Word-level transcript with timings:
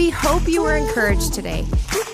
We 0.00 0.08
hope 0.08 0.48
you 0.48 0.62
were 0.62 0.78
encouraged 0.78 1.34
today. 1.34 1.62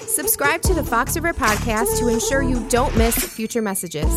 Subscribe 0.08 0.60
to 0.62 0.74
the 0.74 0.82
Fox 0.82 1.14
River 1.14 1.32
Podcast 1.32 2.00
to 2.00 2.08
ensure 2.08 2.42
you 2.42 2.68
don't 2.68 2.96
miss 2.96 3.14
future 3.16 3.62
messages. 3.62 4.12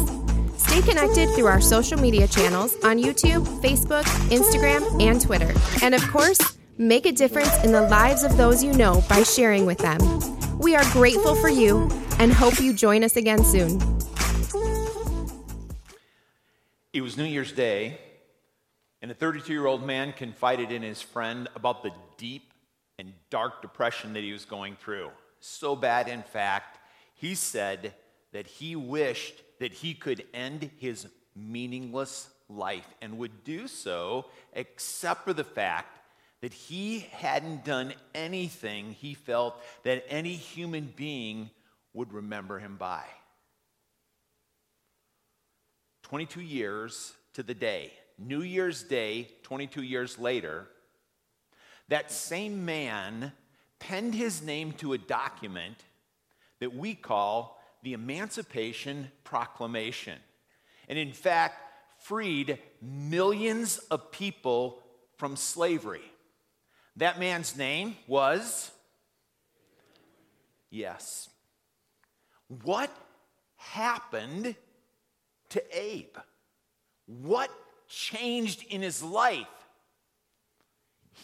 Stay 0.57 0.81
connected 0.81 1.29
through 1.35 1.46
our 1.46 1.62
social 1.62 1.99
media 1.99 2.28
channels 2.28 2.74
on 2.83 2.97
YouTube, 2.97 3.46
Facebook, 3.62 4.05
Instagram, 4.31 4.99
and 4.99 5.21
Twitter. 5.21 5.53
And 5.83 5.94
of 5.94 6.01
course, 6.10 6.58
make 6.79 7.05
a 7.05 7.12
difference 7.12 7.63
in 7.63 7.71
the 7.71 7.83
lives 7.83 8.24
of 8.24 8.37
those 8.37 8.63
you 8.63 8.74
know 8.74 9.03
by 9.08 9.21
sharing 9.21 9.67
with 9.67 9.78
them. 9.78 9.99
We 10.58 10.76
are 10.76 10.83
grateful 10.92 11.36
for 11.36 11.49
you 11.49 11.92
and 12.17 12.33
hope 12.33 12.60
you 12.60 12.74
join 12.74 13.04
us 13.04 13.17
again 13.17 13.44
soon. 13.44 13.79
It 16.91 17.02
was 17.02 17.17
New 17.17 17.26
Year's 17.26 17.52
Day, 17.52 17.99
and 19.04 19.12
a 19.12 19.13
32 19.13 19.54
year 19.54 19.67
old 19.67 19.86
man 19.86 20.12
confided 20.12 20.72
in 20.72 20.81
his 20.81 21.04
friend 21.04 21.48
about 21.55 21.84
the 21.84 21.91
deep 22.17 22.48
and 23.00 23.13
dark 23.30 23.62
depression 23.62 24.12
that 24.13 24.23
he 24.23 24.34
was 24.34 24.44
going 24.44 24.76
through. 24.76 25.09
So 25.40 25.73
bad, 25.73 26.09
in 26.09 26.21
fact, 26.21 26.77
he 27.16 27.34
said 27.34 27.95
that 28.34 28.45
he 28.45 28.76
wished 28.76 29.41
that 29.59 29.71
he 29.71 29.94
could 29.94 30.26
end 30.34 30.70
his 30.77 31.07
meaningless 31.34 32.30
life 32.49 32.88
and 33.02 33.17
would 33.17 33.45
do 33.45 33.67
so 33.67 34.26
except 34.54 35.23
for 35.23 35.34
the 35.34 35.45
fact 35.45 35.99
that 36.41 36.54
he 36.54 36.99
hadn't 37.12 37.63
done 37.63 37.93
anything 38.13 38.91
he 38.91 39.13
felt 39.13 39.62
that 39.84 40.04
any 40.09 40.34
human 40.34 40.91
being 40.95 41.49
would 41.93 42.12
remember 42.12 42.59
him 42.59 42.76
by. 42.76 43.04
22 46.04 46.41
years 46.41 47.13
to 47.34 47.43
the 47.43 47.54
day, 47.54 47.93
New 48.18 48.41
Year's 48.41 48.84
Day, 48.84 49.29
22 49.43 49.84
years 49.84 50.20
later, 50.20 50.68
that 51.89 52.11
same 52.11 52.66
man 52.66 53.34
penned 53.79 54.16
his 54.16 54.41
name 54.41 54.71
to 54.73 54.93
a 54.93 54.98
document 54.98 55.84
that 56.59 56.76
we 56.76 56.93
call 56.93 57.59
the 57.84 57.93
Emancipation 57.93 59.12
Proclamation. 59.23 60.17
And 60.87 60.98
in 60.98 61.13
fact, 61.13 61.55
freed 61.99 62.60
millions 62.82 63.77
of 63.90 64.12
people 64.12 64.82
from 65.17 65.36
slavery. 65.36 66.12
That 66.95 67.20
man's 67.20 67.58
name 67.58 67.95
was? 68.08 68.72
Yes. 70.70 71.30
What 72.64 72.92
happened 73.56 74.56
to 75.50 75.78
Abe? 75.78 76.17
What 77.06 77.50
changed 77.88 78.64
in 78.70 78.82
his 78.82 79.02
life? 79.02 79.48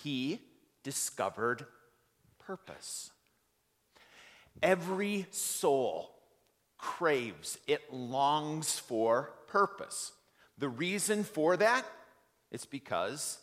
He 0.04 0.40
discovered 0.86 1.66
purpose. 2.40 3.10
Every 4.62 5.26
soul 5.32 6.12
craves, 6.78 7.58
it 7.68 7.92
longs 7.92 8.78
for 8.78 9.34
purpose. 9.48 10.14
The 10.60 10.70
reason 10.70 11.24
for 11.24 11.58
that 11.58 11.84
is 12.52 12.66
because 12.66 13.40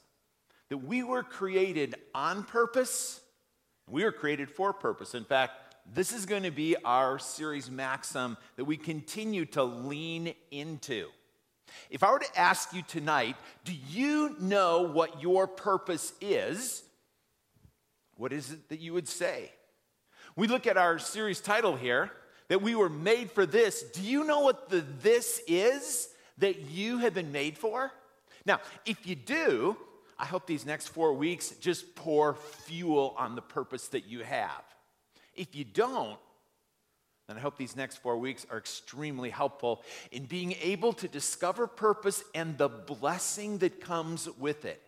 that 0.68 0.78
we 0.78 1.02
were 1.02 1.24
created 1.24 1.96
on 2.14 2.44
purpose, 2.44 3.20
we 3.90 4.04
were 4.04 4.12
created 4.12 4.48
for 4.48 4.72
purpose. 4.72 5.14
In 5.14 5.24
fact, 5.24 5.74
this 5.92 6.12
is 6.12 6.24
going 6.24 6.44
to 6.44 6.52
be 6.52 6.76
our 6.84 7.18
series 7.18 7.70
maxim 7.70 8.36
that 8.56 8.64
we 8.64 8.76
continue 8.76 9.44
to 9.46 9.64
lean 9.64 10.32
into. 10.52 11.08
If 11.90 12.04
I 12.04 12.12
were 12.12 12.20
to 12.20 12.38
ask 12.38 12.72
you 12.72 12.82
tonight, 12.82 13.36
do 13.64 13.72
you 13.90 14.36
know 14.38 14.82
what 14.82 15.20
your 15.20 15.48
purpose 15.48 16.12
is? 16.20 16.84
What 18.16 18.32
is 18.32 18.52
it 18.52 18.68
that 18.68 18.80
you 18.80 18.92
would 18.94 19.08
say? 19.08 19.50
We 20.36 20.46
look 20.46 20.66
at 20.66 20.76
our 20.76 20.98
series 20.98 21.40
title 21.40 21.76
here 21.76 22.10
that 22.48 22.62
we 22.62 22.74
were 22.74 22.88
made 22.88 23.30
for 23.30 23.46
this. 23.46 23.82
Do 23.82 24.02
you 24.02 24.24
know 24.24 24.40
what 24.40 24.68
the 24.68 24.84
this 25.02 25.40
is 25.46 26.08
that 26.38 26.60
you 26.70 26.98
have 26.98 27.14
been 27.14 27.32
made 27.32 27.58
for? 27.58 27.92
Now, 28.44 28.60
if 28.84 29.06
you 29.06 29.14
do, 29.14 29.76
I 30.18 30.24
hope 30.24 30.46
these 30.46 30.66
next 30.66 30.88
four 30.88 31.14
weeks 31.14 31.50
just 31.60 31.94
pour 31.94 32.34
fuel 32.34 33.14
on 33.18 33.34
the 33.34 33.42
purpose 33.42 33.88
that 33.88 34.06
you 34.06 34.20
have. 34.20 34.62
If 35.34 35.54
you 35.54 35.64
don't, 35.64 36.18
then 37.28 37.36
I 37.36 37.40
hope 37.40 37.56
these 37.56 37.76
next 37.76 37.98
four 37.98 38.18
weeks 38.18 38.46
are 38.50 38.58
extremely 38.58 39.30
helpful 39.30 39.82
in 40.10 40.24
being 40.24 40.54
able 40.60 40.92
to 40.94 41.08
discover 41.08 41.66
purpose 41.66 42.22
and 42.34 42.58
the 42.58 42.68
blessing 42.68 43.58
that 43.58 43.80
comes 43.80 44.28
with 44.38 44.64
it. 44.64 44.82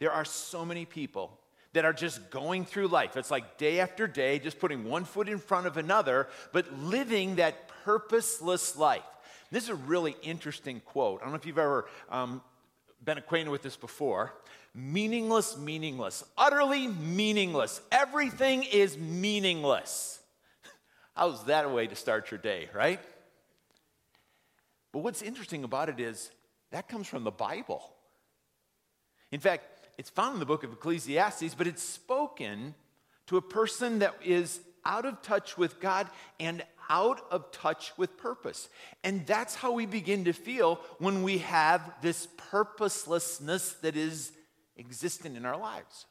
There 0.00 0.10
are 0.10 0.24
so 0.24 0.64
many 0.64 0.84
people 0.84 1.38
that 1.72 1.84
are 1.84 1.92
just 1.92 2.30
going 2.30 2.64
through 2.64 2.88
life. 2.88 3.16
It's 3.16 3.30
like 3.30 3.56
day 3.56 3.78
after 3.78 4.08
day, 4.08 4.40
just 4.40 4.58
putting 4.58 4.84
one 4.84 5.04
foot 5.04 5.28
in 5.28 5.38
front 5.38 5.66
of 5.68 5.76
another, 5.76 6.26
but 6.52 6.72
living 6.78 7.36
that 7.36 7.68
purposeless 7.84 8.76
life. 8.76 9.04
This 9.52 9.64
is 9.64 9.70
a 9.70 9.74
really 9.74 10.16
interesting 10.22 10.80
quote. 10.80 11.20
I 11.20 11.24
don't 11.24 11.32
know 11.32 11.38
if 11.38 11.46
you've 11.46 11.58
ever 11.58 11.86
um, 12.08 12.42
been 13.04 13.18
acquainted 13.18 13.50
with 13.50 13.62
this 13.62 13.76
before. 13.76 14.32
Meaningless, 14.74 15.56
meaningless, 15.58 16.24
utterly 16.38 16.86
meaningless. 16.86 17.80
Everything 17.92 18.62
is 18.62 18.96
meaningless. 18.96 20.20
How's 21.14 21.44
that 21.44 21.64
a 21.64 21.68
way 21.68 21.86
to 21.86 21.96
start 21.96 22.30
your 22.30 22.38
day, 22.38 22.68
right? 22.74 23.00
But 24.92 25.00
what's 25.00 25.22
interesting 25.22 25.64
about 25.64 25.88
it 25.88 26.00
is 26.00 26.30
that 26.70 26.88
comes 26.88 27.06
from 27.06 27.24
the 27.24 27.30
Bible. 27.30 27.82
In 29.32 29.40
fact, 29.40 29.64
it's 30.00 30.08
found 30.08 30.32
in 30.32 30.40
the 30.40 30.46
book 30.46 30.64
of 30.64 30.72
Ecclesiastes, 30.72 31.54
but 31.54 31.66
it's 31.66 31.82
spoken 31.82 32.74
to 33.26 33.36
a 33.36 33.42
person 33.42 33.98
that 33.98 34.14
is 34.24 34.60
out 34.82 35.04
of 35.04 35.20
touch 35.20 35.58
with 35.58 35.78
God 35.78 36.08
and 36.40 36.64
out 36.88 37.20
of 37.30 37.52
touch 37.52 37.92
with 37.98 38.16
purpose. 38.16 38.70
And 39.04 39.26
that's 39.26 39.54
how 39.54 39.72
we 39.72 39.84
begin 39.84 40.24
to 40.24 40.32
feel 40.32 40.80
when 41.00 41.22
we 41.22 41.38
have 41.38 41.82
this 42.00 42.28
purposelessness 42.50 43.74
that 43.82 43.94
is 43.94 44.32
existent 44.78 45.36
in 45.36 45.44
our 45.44 45.58
lives. 45.58 46.06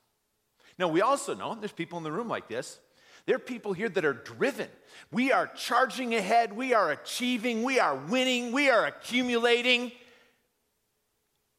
Now, 0.77 0.89
we 0.89 1.01
also 1.01 1.33
know, 1.33 1.55
there's 1.55 1.71
people 1.71 1.97
in 1.97 2.03
the 2.03 2.11
room 2.11 2.27
like 2.27 2.47
this, 2.47 2.77
there 3.25 3.37
are 3.37 3.39
people 3.39 3.73
here 3.73 3.89
that 3.89 4.05
are 4.05 4.13
driven. 4.13 4.67
We 5.11 5.31
are 5.31 5.47
charging 5.47 6.13
ahead, 6.13 6.55
we 6.55 6.75
are 6.75 6.91
achieving, 6.91 7.63
we 7.63 7.79
are 7.79 7.95
winning, 7.95 8.51
we 8.51 8.69
are 8.69 8.85
accumulating. 8.85 9.91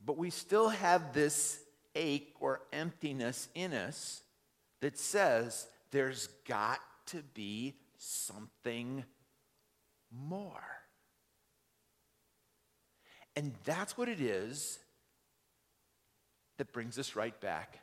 But 0.07 0.17
we 0.17 0.31
still 0.31 0.69
have 0.69 1.13
this 1.13 1.60
ache 1.95 2.35
or 2.41 2.61
emptiness 2.73 3.49
in 3.55 3.73
us 3.73 4.23
that 4.81 4.99
says 4.99 5.67
there's 5.91 6.29
got 6.47 6.81
to 7.07 7.23
be 7.35 7.75
something 7.99 9.05
more. 10.11 10.63
And 13.37 13.55
that's 13.65 13.97
what 13.97 14.09
it 14.09 14.21
is 14.21 14.79
that 16.59 16.73
brings 16.73 16.99
us 16.99 17.17
right 17.17 17.39
back 17.41 17.79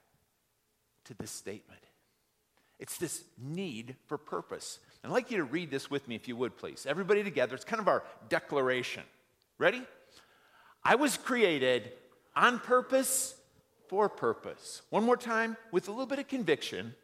to 1.06 1.13
this 1.13 1.31
statement. 1.31 1.81
It's 2.79 2.97
this 2.97 3.23
need 3.41 3.96
for 4.06 4.17
purpose. 4.17 4.79
I'd 5.03 5.12
like 5.12 5.31
you 5.31 5.38
to 5.38 5.46
read 5.46 5.72
this 5.72 5.90
with 5.90 6.07
me, 6.07 6.16
if 6.16 6.28
you 6.28 6.35
would, 6.35 6.57
please. 6.57 6.85
Everybody 6.88 7.23
together. 7.23 7.56
It's 7.56 7.63
kind 7.63 7.79
of 7.79 7.88
our 7.88 8.03
declaration. 8.29 9.03
Ready? 9.57 9.81
I 10.84 10.96
was 10.96 11.17
created 11.17 11.91
on 12.35 12.59
purpose 12.59 13.34
for 13.90 14.09
purpose. 14.09 14.81
One 14.90 15.03
more 15.03 15.18
time, 15.18 15.58
with 15.72 15.88
a 15.88 15.92
little 15.92 16.06
bit 16.06 16.20
of 16.20 16.28
conviction. 16.28 16.96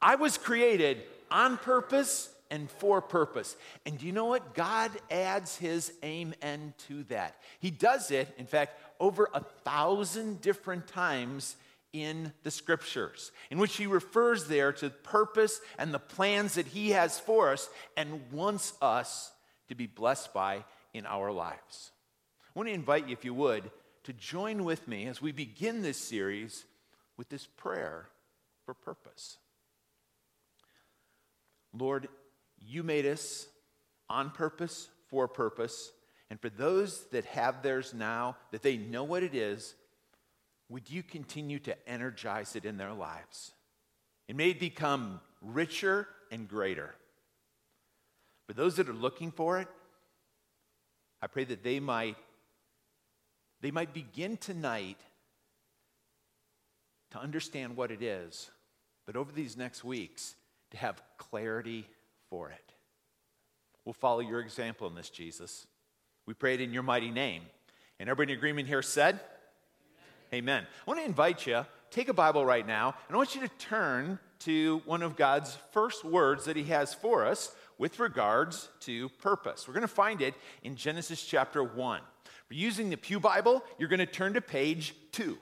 I 0.00 0.16
was 0.16 0.36
created 0.36 1.02
on 1.30 1.56
purpose 1.56 2.30
and 2.50 2.70
for 2.70 3.00
purpose. 3.00 3.56
And 3.86 3.98
do 3.98 4.06
you 4.06 4.12
know 4.12 4.26
what? 4.26 4.54
God 4.54 4.90
adds 5.10 5.56
his 5.56 5.92
amen 6.04 6.74
to 6.88 7.04
that. 7.04 7.36
He 7.58 7.70
does 7.70 8.10
it, 8.10 8.32
in 8.38 8.46
fact, 8.46 8.78
over 9.00 9.28
a 9.32 9.40
thousand 9.64 10.40
different 10.40 10.86
times 10.86 11.56
in 11.92 12.32
the 12.42 12.50
scriptures, 12.50 13.32
in 13.50 13.58
which 13.58 13.76
he 13.76 13.86
refers 13.86 14.46
there 14.46 14.72
to 14.72 14.90
purpose 14.90 15.60
and 15.78 15.94
the 15.94 15.98
plans 15.98 16.54
that 16.54 16.66
he 16.66 16.90
has 16.90 17.18
for 17.18 17.50
us 17.50 17.68
and 17.96 18.20
wants 18.32 18.74
us 18.82 19.32
to 19.68 19.74
be 19.74 19.86
blessed 19.86 20.34
by 20.34 20.64
in 20.92 21.06
our 21.06 21.30
lives. 21.32 21.92
I 22.44 22.58
want 22.58 22.68
to 22.68 22.74
invite 22.74 23.06
you, 23.08 23.12
if 23.12 23.24
you 23.24 23.34
would, 23.34 23.70
to 24.04 24.12
join 24.12 24.64
with 24.64 24.86
me 24.86 25.06
as 25.06 25.20
we 25.20 25.32
begin 25.32 25.82
this 25.82 25.98
series 25.98 26.64
with 27.16 27.28
this 27.28 27.46
prayer 27.46 28.08
for 28.64 28.74
purpose. 28.74 29.38
Lord, 31.76 32.08
you 32.58 32.82
made 32.82 33.06
us 33.06 33.46
on 34.08 34.30
purpose, 34.30 34.88
for 35.08 35.26
purpose, 35.26 35.90
and 36.30 36.40
for 36.40 36.48
those 36.48 37.04
that 37.12 37.24
have 37.26 37.62
theirs 37.62 37.92
now, 37.94 38.36
that 38.52 38.62
they 38.62 38.76
know 38.76 39.04
what 39.04 39.22
it 39.22 39.34
is, 39.34 39.74
would 40.68 40.90
you 40.90 41.02
continue 41.02 41.58
to 41.60 41.88
energize 41.88 42.56
it 42.56 42.64
in 42.64 42.76
their 42.76 42.92
lives? 42.92 43.52
It 44.28 44.36
may 44.36 44.52
become 44.52 45.20
richer 45.42 46.08
and 46.30 46.48
greater. 46.48 46.94
For 48.46 48.54
those 48.54 48.76
that 48.76 48.88
are 48.88 48.94
looking 48.94 49.30
for 49.30 49.58
it, 49.58 49.68
I 51.22 51.26
pray 51.26 51.44
that 51.44 51.62
they 51.62 51.80
might 51.80 52.16
they 53.64 53.70
might 53.70 53.94
begin 53.94 54.36
tonight 54.36 54.98
to 57.12 57.18
understand 57.18 57.78
what 57.78 57.90
it 57.90 58.02
is 58.02 58.50
but 59.06 59.16
over 59.16 59.32
these 59.32 59.56
next 59.56 59.84
weeks, 59.84 60.34
to 60.70 60.76
have 60.76 61.00
clarity 61.16 61.86
for 62.28 62.50
it. 62.50 62.74
We'll 63.86 63.94
follow 63.94 64.20
your 64.20 64.40
example 64.40 64.86
in 64.86 64.94
this, 64.94 65.08
Jesus. 65.08 65.66
We 66.26 66.34
prayed 66.34 66.60
in 66.60 66.72
your 66.72 66.82
mighty 66.82 67.10
name. 67.10 67.42
And 67.98 68.08
everybody 68.08 68.32
in 68.32 68.38
agreement 68.38 68.68
here 68.68 68.82
said, 68.82 69.18
Amen. 70.32 70.42
Amen. 70.42 70.66
I 70.86 70.90
want 70.90 71.00
to 71.00 71.06
invite 71.06 71.46
you, 71.46 71.64
take 71.90 72.08
a 72.08 72.14
Bible 72.14 72.44
right 72.44 72.66
now, 72.66 72.94
and 73.08 73.14
I 73.14 73.16
want 73.16 73.34
you 73.34 73.40
to 73.42 73.48
turn 73.58 74.18
to 74.40 74.82
one 74.84 75.02
of 75.02 75.16
God's 75.16 75.56
first 75.72 76.04
words 76.04 76.44
that 76.46 76.56
He 76.56 76.64
has 76.64 76.92
for 76.92 77.24
us 77.24 77.54
with 77.78 77.98
regards 77.98 78.68
to 78.80 79.08
purpose. 79.08 79.66
We're 79.66 79.74
going 79.74 79.82
to 79.82 79.88
find 79.88 80.20
it 80.20 80.34
in 80.62 80.76
Genesis 80.76 81.24
chapter 81.24 81.64
1. 81.64 82.00
Using 82.50 82.90
the 82.90 82.96
Pew 82.96 83.18
Bible, 83.18 83.64
you're 83.78 83.88
going 83.88 83.98
to 83.98 84.06
turn 84.06 84.34
to 84.34 84.40
page 84.40 84.94
2. 85.12 85.36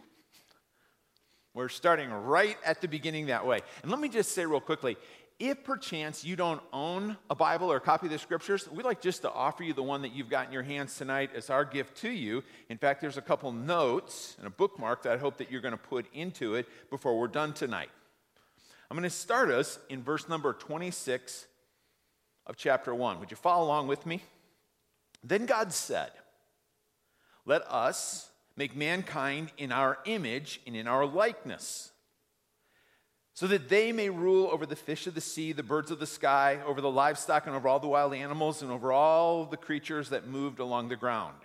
We're 1.55 1.69
starting 1.69 2.11
right 2.11 2.57
at 2.65 2.81
the 2.81 2.89
beginning 2.89 3.27
that 3.27 3.47
way. 3.47 3.61
And 3.83 3.91
let 3.91 4.01
me 4.01 4.09
just 4.09 4.33
say 4.33 4.47
real 4.47 4.61
quickly 4.61 4.97
if 5.39 5.65
perchance 5.65 6.25
you 6.25 6.37
don't 6.37 6.63
own 6.73 7.17
a 7.29 7.35
Bible 7.35 7.73
or 7.73 7.77
a 7.77 7.81
copy 7.81 8.07
of 8.07 8.13
the 8.13 8.19
scriptures, 8.19 8.71
we'd 8.71 8.85
like 8.85 9.01
just 9.01 9.23
to 9.23 9.33
offer 9.33 9.65
you 9.65 9.73
the 9.73 9.83
one 9.83 10.03
that 10.03 10.13
you've 10.13 10.31
got 10.31 10.47
in 10.47 10.53
your 10.53 10.63
hands 10.63 10.97
tonight 10.97 11.31
as 11.35 11.51
our 11.51 11.65
gift 11.65 11.97
to 11.97 12.09
you. 12.09 12.45
In 12.69 12.79
fact, 12.79 13.01
there's 13.01 13.17
a 13.17 13.23
couple 13.23 13.51
notes 13.51 14.37
and 14.39 14.47
a 14.47 14.51
bookmark 14.51 15.03
that 15.03 15.15
I 15.15 15.17
hope 15.17 15.39
that 15.39 15.51
you're 15.51 15.61
going 15.61 15.73
to 15.73 15.79
put 15.79 16.07
into 16.15 16.55
it 16.55 16.69
before 16.91 17.19
we're 17.19 17.27
done 17.27 17.53
tonight. 17.55 17.91
I'm 18.89 18.97
going 18.97 19.03
to 19.03 19.11
start 19.11 19.51
us 19.51 19.81
in 19.89 20.05
verse 20.05 20.29
number 20.29 20.53
26 20.53 21.49
of 22.47 22.57
chapter 22.57 22.95
1. 22.95 23.19
Would 23.19 23.33
you 23.33 23.37
follow 23.37 23.65
along 23.67 23.89
with 23.89 24.07
me? 24.07 24.23
Then 25.25 25.47
God 25.47 25.73
said, 25.73 26.11
Let 27.45 27.63
us 27.71 28.31
make 28.57 28.77
mankind 28.77 29.51
in 29.59 29.73
our 29.73 29.99
image 30.05 30.61
and 30.67 30.77
in 30.77 30.87
our 30.87 31.07
likeness, 31.07 31.91
so 33.35 33.47
that 33.47 33.69
they 33.69 33.93
may 33.93 34.11
rule 34.11 34.49
over 34.53 34.67
the 34.67 34.77
fish 34.77 35.07
of 35.07 35.15
the 35.15 35.21
sea, 35.21 35.53
the 35.53 35.63
birds 35.63 35.91
of 35.91 35.99
the 35.99 36.07
sky, 36.07 36.61
over 36.67 36.81
the 36.81 36.91
livestock, 36.91 37.47
and 37.47 37.57
over 37.57 37.67
all 37.67 37.81
the 37.81 37.89
wild 37.89 38.15
animals, 38.15 38.63
and 38.63 38.71
over 38.71 38.93
all 38.93 39.47
the 39.47 39.57
creatures 39.57 40.11
that 40.11 40.27
moved 40.27 40.59
along 40.59 40.89
the 40.89 40.97
ground. 40.97 41.37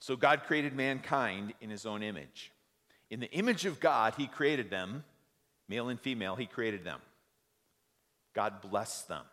So 0.00 0.16
God 0.16 0.44
created 0.44 0.74
mankind 0.74 1.54
in 1.60 1.70
his 1.70 1.86
own 1.86 2.02
image. 2.02 2.52
In 3.10 3.20
the 3.20 3.30
image 3.32 3.66
of 3.66 3.80
God, 3.80 4.14
he 4.16 4.26
created 4.26 4.70
them, 4.70 5.04
male 5.68 5.88
and 5.88 6.00
female, 6.00 6.36
he 6.36 6.46
created 6.46 6.84
them. 6.84 7.00
God 8.34 8.60
blessed 8.62 9.08
them. 9.08 9.24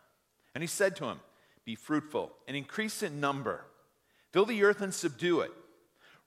And 0.54 0.62
he 0.62 0.68
said 0.68 0.96
to 0.96 1.04
him, 1.04 1.20
Be 1.64 1.74
fruitful 1.74 2.32
and 2.46 2.56
increase 2.56 3.02
in 3.02 3.20
number, 3.20 3.64
fill 4.32 4.46
the 4.46 4.62
earth 4.64 4.80
and 4.80 4.92
subdue 4.92 5.40
it 5.40 5.52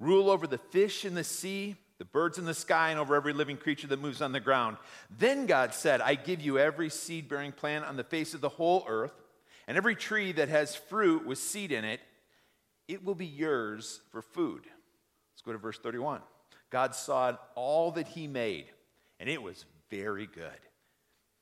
rule 0.02 0.32
over 0.32 0.48
the 0.48 0.58
fish 0.58 1.06
in 1.06 1.14
the 1.14 1.24
sea, 1.24 1.76
the 2.00 2.06
birds 2.06 2.38
in 2.40 2.46
the 2.46 2.54
sky, 2.54 2.90
and 2.90 3.00
over 3.00 3.16
every 3.16 3.32
living 3.32 3.56
creature 3.56 3.88
that 3.88 4.02
moves 4.02 4.22
on 4.22 4.32
the 4.32 4.40
ground. 4.40 4.76
Then 5.16 5.46
God 5.46 5.74
said, 5.74 6.02
I 6.02 6.16
give 6.16 6.42
you 6.42 6.58
every 6.58 6.90
seed 6.90 7.30
bearing 7.30 7.52
plant 7.52 7.86
on 7.86 7.96
the 7.96 8.04
face 8.04 8.34
of 8.34 8.42
the 8.42 8.50
whole 8.50 8.84
earth, 8.88 9.14
and 9.68 9.78
every 9.78 9.96
tree 9.96 10.32
that 10.34 10.50
has 10.50 10.76
fruit 10.76 11.26
with 11.26 11.38
seed 11.38 11.72
in 11.72 11.86
it. 11.86 12.02
It 12.88 13.06
will 13.06 13.16
be 13.16 13.28
yours 13.28 14.02
for 14.12 14.22
food. 14.22 14.64
Let's 14.64 15.44
go 15.46 15.54
to 15.54 15.58
verse 15.58 15.78
31. 15.78 16.22
God 16.72 16.96
saw 16.96 17.38
all 17.56 17.92
that 17.92 18.08
he 18.08 18.28
made, 18.28 18.66
and 19.20 19.30
it 19.30 19.42
was 19.42 19.66
very 19.90 20.26
good. 20.26 20.50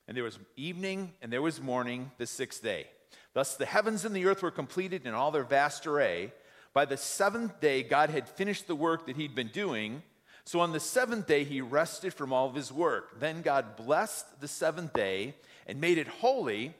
And 0.06 0.16
there 0.16 0.24
was 0.24 0.38
evening 0.56 1.12
and 1.22 1.32
there 1.32 1.42
was 1.42 1.60
morning 1.60 2.10
the 2.18 2.26
sixth 2.26 2.62
day. 2.62 2.86
Thus 3.32 3.56
the 3.56 3.66
heavens 3.66 4.04
and 4.04 4.14
the 4.14 4.26
earth 4.26 4.42
were 4.42 4.50
completed 4.50 5.06
in 5.06 5.14
all 5.14 5.30
their 5.30 5.44
vast 5.44 5.86
array. 5.86 6.32
By 6.72 6.84
the 6.84 6.96
seventh 6.96 7.60
day, 7.60 7.82
God 7.82 8.10
had 8.10 8.28
finished 8.28 8.66
the 8.66 8.76
work 8.76 9.06
that 9.06 9.16
he'd 9.16 9.34
been 9.34 9.48
doing. 9.48 10.02
So 10.44 10.60
on 10.60 10.72
the 10.72 10.80
seventh 10.80 11.26
day, 11.26 11.44
he 11.44 11.60
rested 11.60 12.14
from 12.14 12.32
all 12.32 12.48
of 12.48 12.54
his 12.54 12.72
work. 12.72 13.18
Then 13.18 13.42
God 13.42 13.76
blessed 13.76 14.40
the 14.40 14.48
seventh 14.48 14.92
day 14.92 15.34
and 15.66 15.80
made 15.80 15.98
it 15.98 16.08
holy 16.08 16.74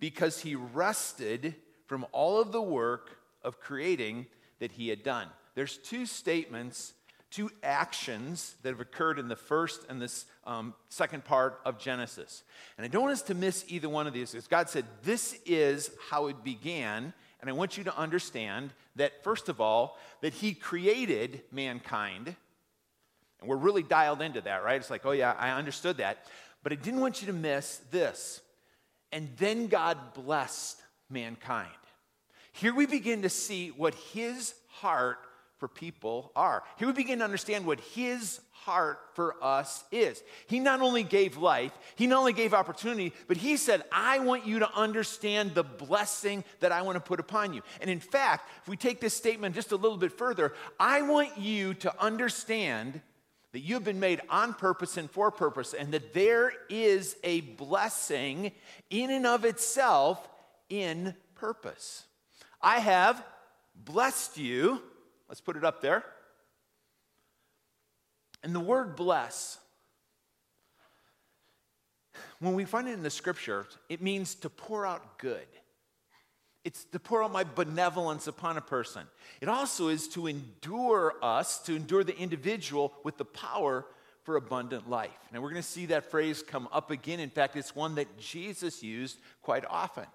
because 0.00 0.40
he 0.40 0.54
rested 0.54 1.54
from 1.86 2.06
all 2.12 2.40
of 2.40 2.52
the 2.52 2.62
work 2.62 3.18
of 3.42 3.60
creating 3.60 4.26
that 4.58 4.72
he 4.72 4.88
had 4.88 5.02
done. 5.02 5.28
There's 5.54 5.76
two 5.76 6.06
statements, 6.06 6.94
two 7.30 7.50
actions 7.62 8.56
that 8.62 8.70
have 8.70 8.80
occurred 8.80 9.18
in 9.18 9.28
the 9.28 9.36
first 9.36 9.82
and 9.88 10.00
this 10.00 10.24
um, 10.44 10.74
second 10.88 11.24
part 11.24 11.60
of 11.64 11.78
Genesis. 11.78 12.42
And 12.76 12.84
I 12.84 12.88
don't 12.88 13.02
want 13.02 13.12
us 13.12 13.22
to 13.22 13.34
miss 13.34 13.64
either 13.68 13.88
one 13.88 14.06
of 14.06 14.14
these 14.14 14.32
because 14.32 14.48
God 14.48 14.68
said, 14.68 14.84
This 15.02 15.38
is 15.44 15.90
how 16.10 16.26
it 16.28 16.42
began. 16.42 17.12
And 17.44 17.50
I 17.50 17.52
want 17.52 17.76
you 17.76 17.84
to 17.84 17.94
understand 17.94 18.72
that, 18.96 19.22
first 19.22 19.50
of 19.50 19.60
all, 19.60 19.98
that 20.22 20.32
He 20.32 20.54
created 20.54 21.42
mankind. 21.52 22.34
And 23.38 23.50
we're 23.50 23.58
really 23.58 23.82
dialed 23.82 24.22
into 24.22 24.40
that, 24.40 24.64
right? 24.64 24.80
It's 24.80 24.88
like, 24.88 25.04
oh, 25.04 25.10
yeah, 25.10 25.36
I 25.38 25.50
understood 25.50 25.98
that. 25.98 26.24
But 26.62 26.72
I 26.72 26.76
didn't 26.76 27.00
want 27.00 27.20
you 27.20 27.26
to 27.26 27.34
miss 27.34 27.82
this. 27.90 28.40
And 29.12 29.28
then 29.36 29.66
God 29.66 30.14
blessed 30.14 30.80
mankind. 31.10 31.68
Here 32.52 32.74
we 32.74 32.86
begin 32.86 33.20
to 33.20 33.28
see 33.28 33.68
what 33.68 33.94
His 33.94 34.54
heart 34.68 35.18
for 35.64 35.68
people 35.68 36.30
are. 36.36 36.62
Here 36.76 36.86
we 36.86 36.92
begin 36.92 37.20
to 37.20 37.24
understand 37.24 37.64
what 37.64 37.80
His 37.80 38.38
heart 38.50 38.98
for 39.14 39.34
us 39.42 39.82
is. 39.90 40.22
He 40.46 40.60
not 40.60 40.82
only 40.82 41.02
gave 41.02 41.38
life, 41.38 41.72
He 41.96 42.06
not 42.06 42.18
only 42.18 42.34
gave 42.34 42.52
opportunity, 42.52 43.14
but 43.28 43.38
He 43.38 43.56
said, 43.56 43.82
I 43.90 44.18
want 44.18 44.46
you 44.46 44.58
to 44.58 44.70
understand 44.74 45.54
the 45.54 45.62
blessing 45.62 46.44
that 46.60 46.70
I 46.70 46.82
want 46.82 46.96
to 46.96 47.00
put 47.00 47.18
upon 47.18 47.54
you. 47.54 47.62
And 47.80 47.88
in 47.88 47.98
fact, 47.98 48.50
if 48.60 48.68
we 48.68 48.76
take 48.76 49.00
this 49.00 49.14
statement 49.14 49.54
just 49.54 49.72
a 49.72 49.76
little 49.76 49.96
bit 49.96 50.12
further, 50.12 50.52
I 50.78 51.00
want 51.00 51.38
you 51.38 51.72
to 51.72 51.98
understand 51.98 53.00
that 53.52 53.60
you 53.60 53.72
have 53.72 53.84
been 53.84 54.00
made 54.00 54.20
on 54.28 54.52
purpose 54.52 54.98
and 54.98 55.10
for 55.10 55.30
purpose, 55.30 55.72
and 55.72 55.94
that 55.94 56.12
there 56.12 56.52
is 56.68 57.16
a 57.24 57.40
blessing 57.40 58.52
in 58.90 59.10
and 59.10 59.26
of 59.26 59.46
itself 59.46 60.28
in 60.68 61.14
purpose. 61.36 62.04
I 62.60 62.80
have 62.80 63.24
blessed 63.74 64.36
you. 64.36 64.82
Let's 65.34 65.40
put 65.40 65.56
it 65.56 65.64
up 65.64 65.80
there. 65.80 66.04
And 68.44 68.54
the 68.54 68.60
word 68.60 68.94
bless, 68.94 69.58
when 72.38 72.54
we 72.54 72.64
find 72.64 72.86
it 72.86 72.92
in 72.92 73.02
the 73.02 73.10
scripture, 73.10 73.66
it 73.88 74.00
means 74.00 74.36
to 74.36 74.48
pour 74.48 74.86
out 74.86 75.18
good. 75.18 75.48
It's 76.62 76.84
to 76.92 77.00
pour 77.00 77.24
out 77.24 77.32
my 77.32 77.42
benevolence 77.42 78.28
upon 78.28 78.58
a 78.58 78.60
person. 78.60 79.08
It 79.40 79.48
also 79.48 79.88
is 79.88 80.06
to 80.10 80.28
endure 80.28 81.14
us, 81.20 81.58
to 81.62 81.74
endure 81.74 82.04
the 82.04 82.16
individual 82.16 82.92
with 83.02 83.18
the 83.18 83.24
power 83.24 83.86
for 84.22 84.36
abundant 84.36 84.88
life. 84.88 85.10
Now, 85.32 85.40
we're 85.40 85.50
going 85.50 85.60
to 85.60 85.68
see 85.68 85.86
that 85.86 86.12
phrase 86.12 86.44
come 86.44 86.68
up 86.70 86.92
again. 86.92 87.18
In 87.18 87.30
fact, 87.30 87.56
it's 87.56 87.74
one 87.74 87.96
that 87.96 88.20
Jesus 88.20 88.84
used 88.84 89.18
quite 89.42 89.64
often. 89.68 90.06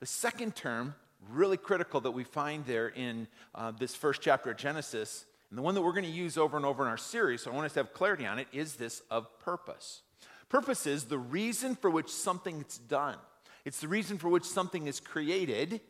The 0.00 0.06
second 0.06 0.56
term, 0.56 0.94
really 1.30 1.56
critical 1.56 2.00
that 2.00 2.10
we 2.10 2.24
find 2.24 2.64
there 2.66 2.88
in 2.88 3.26
uh, 3.54 3.72
this 3.72 3.94
first 3.94 4.20
chapter 4.20 4.50
of 4.50 4.56
Genesis, 4.56 5.26
and 5.50 5.58
the 5.58 5.62
one 5.62 5.74
that 5.74 5.82
we're 5.82 5.92
going 5.92 6.04
to 6.04 6.10
use 6.10 6.36
over 6.36 6.56
and 6.56 6.66
over 6.66 6.82
in 6.82 6.88
our 6.88 6.96
series, 6.96 7.42
so 7.42 7.50
I 7.50 7.54
want 7.54 7.66
us 7.66 7.72
to 7.74 7.80
have 7.80 7.92
clarity 7.92 8.26
on 8.26 8.38
it, 8.38 8.48
is 8.52 8.76
this 8.76 9.02
of 9.10 9.38
purpose. 9.40 10.02
Purpose 10.48 10.86
is 10.86 11.04
the 11.04 11.18
reason 11.18 11.74
for 11.74 11.90
which 11.90 12.08
something 12.08 12.64
is 12.66 12.78
done, 12.78 13.16
it's 13.64 13.80
the 13.80 13.88
reason 13.88 14.18
for 14.18 14.28
which 14.28 14.44
something 14.44 14.86
is 14.86 15.00
created, 15.00 15.80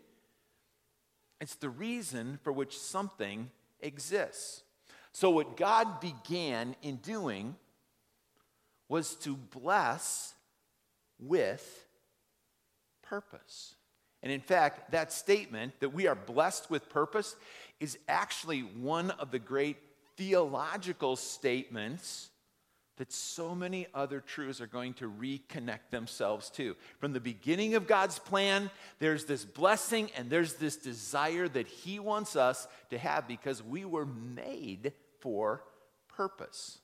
it's 1.41 1.57
the 1.57 1.71
reason 1.71 2.39
for 2.43 2.53
which 2.53 2.79
something 2.79 3.51
exists. 3.81 4.63
So, 5.13 5.31
what 5.31 5.57
God 5.57 6.01
began 6.01 6.77
in 6.83 6.97
doing 6.97 7.57
was 8.89 9.17
to 9.17 9.37
bless 9.37 10.35
with 11.19 11.87
purpose. 13.03 13.75
And 14.23 14.33
in 14.33 14.41
fact, 14.41 14.91
that 14.93 15.13
statement 15.13 15.75
that 15.81 15.95
we 15.95 16.07
are 16.07 16.15
blessed 16.15 16.71
with 16.71 16.89
purpose 16.89 17.37
is 17.81 17.99
actually 18.09 18.61
one 18.61 19.11
of 19.13 19.31
the 19.31 19.39
great 19.39 19.77
theological 20.17 21.15
statements 21.17 22.31
that 22.97 23.13
so 23.13 23.55
many 23.55 23.87
other 23.95 24.21
truths 24.21 24.61
are 24.61 24.67
going 24.67 24.93
to 24.95 25.09
reconnect 25.09 25.91
themselves 25.91 26.51
to. 26.51 26.75
From 26.99 27.13
the 27.13 27.21
beginning 27.21 27.77
of 27.77 27.87
God's 27.87 28.19
plan, 28.19 28.71
there's 28.99 29.25
this 29.25 29.45
blessing 29.45 30.11
and 30.17 30.29
there's 30.29 30.55
this 30.55 30.77
desire 30.77 31.49
that 31.49 31.69
He 31.69 32.01
wants 32.01 32.35
us 32.35 32.67
to 32.91 32.99
have 32.99 33.29
because 33.29 33.63
we 33.63 33.85
were 33.85 34.07
made 34.07 34.93
for 35.21 35.63
purpose. 36.09 36.79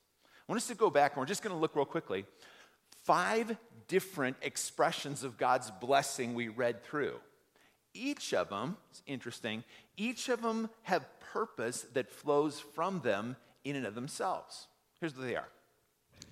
I 0.49 0.53
want 0.53 0.59
us 0.59 0.69
to 0.69 0.75
go 0.75 0.89
back 0.89 1.13
and 1.13 1.21
we're 1.21 1.27
just 1.27 1.43
going 1.43 1.55
to 1.55 1.61
look 1.61 1.75
real 1.75 1.85
quickly. 1.85 2.25
Five 3.05 3.57
different 3.87 4.37
expressions 4.43 5.25
of 5.25 5.39
God's 5.39 5.71
blessing 5.71 6.35
we 6.35 6.49
read 6.49 6.83
through. 6.85 7.21
Each 7.93 8.35
of 8.35 8.49
them, 8.49 8.77
it's 8.91 9.03
interesting, 9.07 9.63
each 9.97 10.29
of 10.29 10.43
them 10.43 10.69
have 10.83 11.07
purpose 11.21 11.87
that 11.93 12.11
flows 12.11 12.59
from 12.59 13.01
them 13.01 13.37
in 13.63 13.77
and 13.77 13.87
of 13.87 13.95
themselves. 13.95 14.67
Here's 15.01 15.17
what 15.17 15.27
they 15.27 15.37
are 15.37 15.49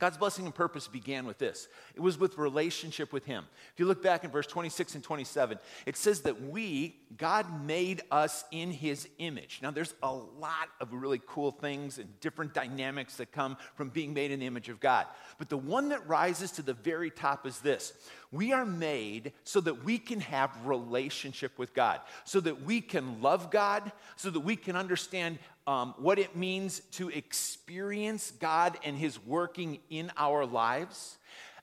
God's 0.03 0.19
blessing 0.19 0.47
and 0.47 0.55
purpose 0.55 0.89
began 0.89 1.27
with 1.27 1.39
this 1.39 1.69
it 1.95 2.01
was 2.01 2.19
with 2.19 2.37
relationship 2.37 3.13
with 3.13 3.25
Him. 3.25 3.45
If 3.73 3.79
you 3.79 3.87
look 3.87 4.03
back 4.03 4.25
in 4.25 4.33
verse 4.33 4.49
26 4.49 4.97
and 4.97 5.05
27, 5.05 5.61
it 5.87 5.97
says 5.97 6.23
that 6.23 6.43
we, 6.43 6.97
God 7.17 7.65
made 7.65 8.03
us 8.11 8.45
in 8.51 8.73
His 8.73 9.09
image. 9.19 9.61
Now, 9.63 9.71
there's 9.71 9.95
a 10.03 10.13
lot 10.13 10.71
of 10.81 10.93
really 10.93 11.21
cool 11.25 11.53
things 11.53 11.99
and 11.99 12.19
different 12.19 12.53
dynamics 12.53 13.15
that 13.19 13.31
come 13.31 13.57
from 13.77 13.91
being 13.91 14.13
made 14.13 14.33
in 14.33 14.41
the 14.41 14.47
image 14.47 14.69
of 14.69 14.81
God. 14.81 15.07
But 15.39 15.49
the 15.49 15.57
one 15.57 15.91
that 15.91 16.09
rises 16.09 16.51
to 16.53 16.63
the 16.63 16.75
very 16.75 17.11
top 17.11 17.47
is 17.47 17.61
this 17.61 17.93
we 18.33 18.53
are 18.53 18.67
made 18.67 19.33
so 19.45 19.61
that 19.61 19.85
we 19.85 19.99
can 19.99 20.19
have 20.19 20.51
relationship 20.67 21.59
with 21.59 21.75
God, 21.75 22.01
so 22.25 22.41
that 22.41 22.63
we 22.63 22.81
can 22.81 23.23
love 23.23 23.53
God, 23.53 23.93
so 24.17 24.31
that 24.31 24.41
we 24.41 24.57
can 24.57 24.75
understand 24.75 25.39
um, 25.67 25.95
what 25.99 26.19
it 26.19 26.37
means 26.37 26.81
to 26.93 27.09
experience 27.09 28.33
God 28.33 28.79
and 28.85 28.97
His 28.97 29.23
working 29.25 29.79
in 29.91 30.11
our 30.17 30.45
lives. 30.45 31.19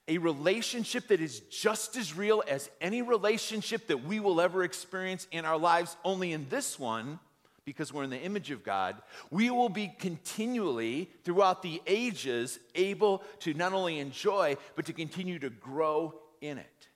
A 0.07 0.17
relationship 0.17 1.09
that 1.09 1.19
is 1.19 1.41
just 1.41 1.95
as 1.95 2.15
real 2.15 2.41
as 2.47 2.69
any 2.81 3.01
relationship 3.01 3.87
that 3.87 4.03
we 4.05 4.19
will 4.19 4.41
ever 4.41 4.63
experience 4.63 5.27
in 5.31 5.45
our 5.45 5.57
lives, 5.57 5.95
only 6.03 6.31
in 6.31 6.47
this 6.49 6.79
one, 6.79 7.19
because 7.65 7.93
we're 7.93 8.03
in 8.03 8.09
the 8.09 8.19
image 8.21 8.49
of 8.49 8.63
God, 8.63 8.95
we 9.29 9.51
will 9.51 9.69
be 9.69 9.93
continually, 9.99 11.07
throughout 11.23 11.61
the 11.61 11.79
ages, 11.85 12.57
able 12.73 13.21
to 13.41 13.53
not 13.53 13.73
only 13.73 13.99
enjoy, 13.99 14.57
but 14.75 14.87
to 14.87 14.93
continue 14.93 15.37
to 15.37 15.51
grow 15.51 16.15
in 16.41 16.57
it. 16.57 16.87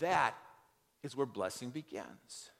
That 0.00 0.34
is 1.04 1.16
where 1.16 1.26
blessing 1.26 1.70
begins. 1.70 2.50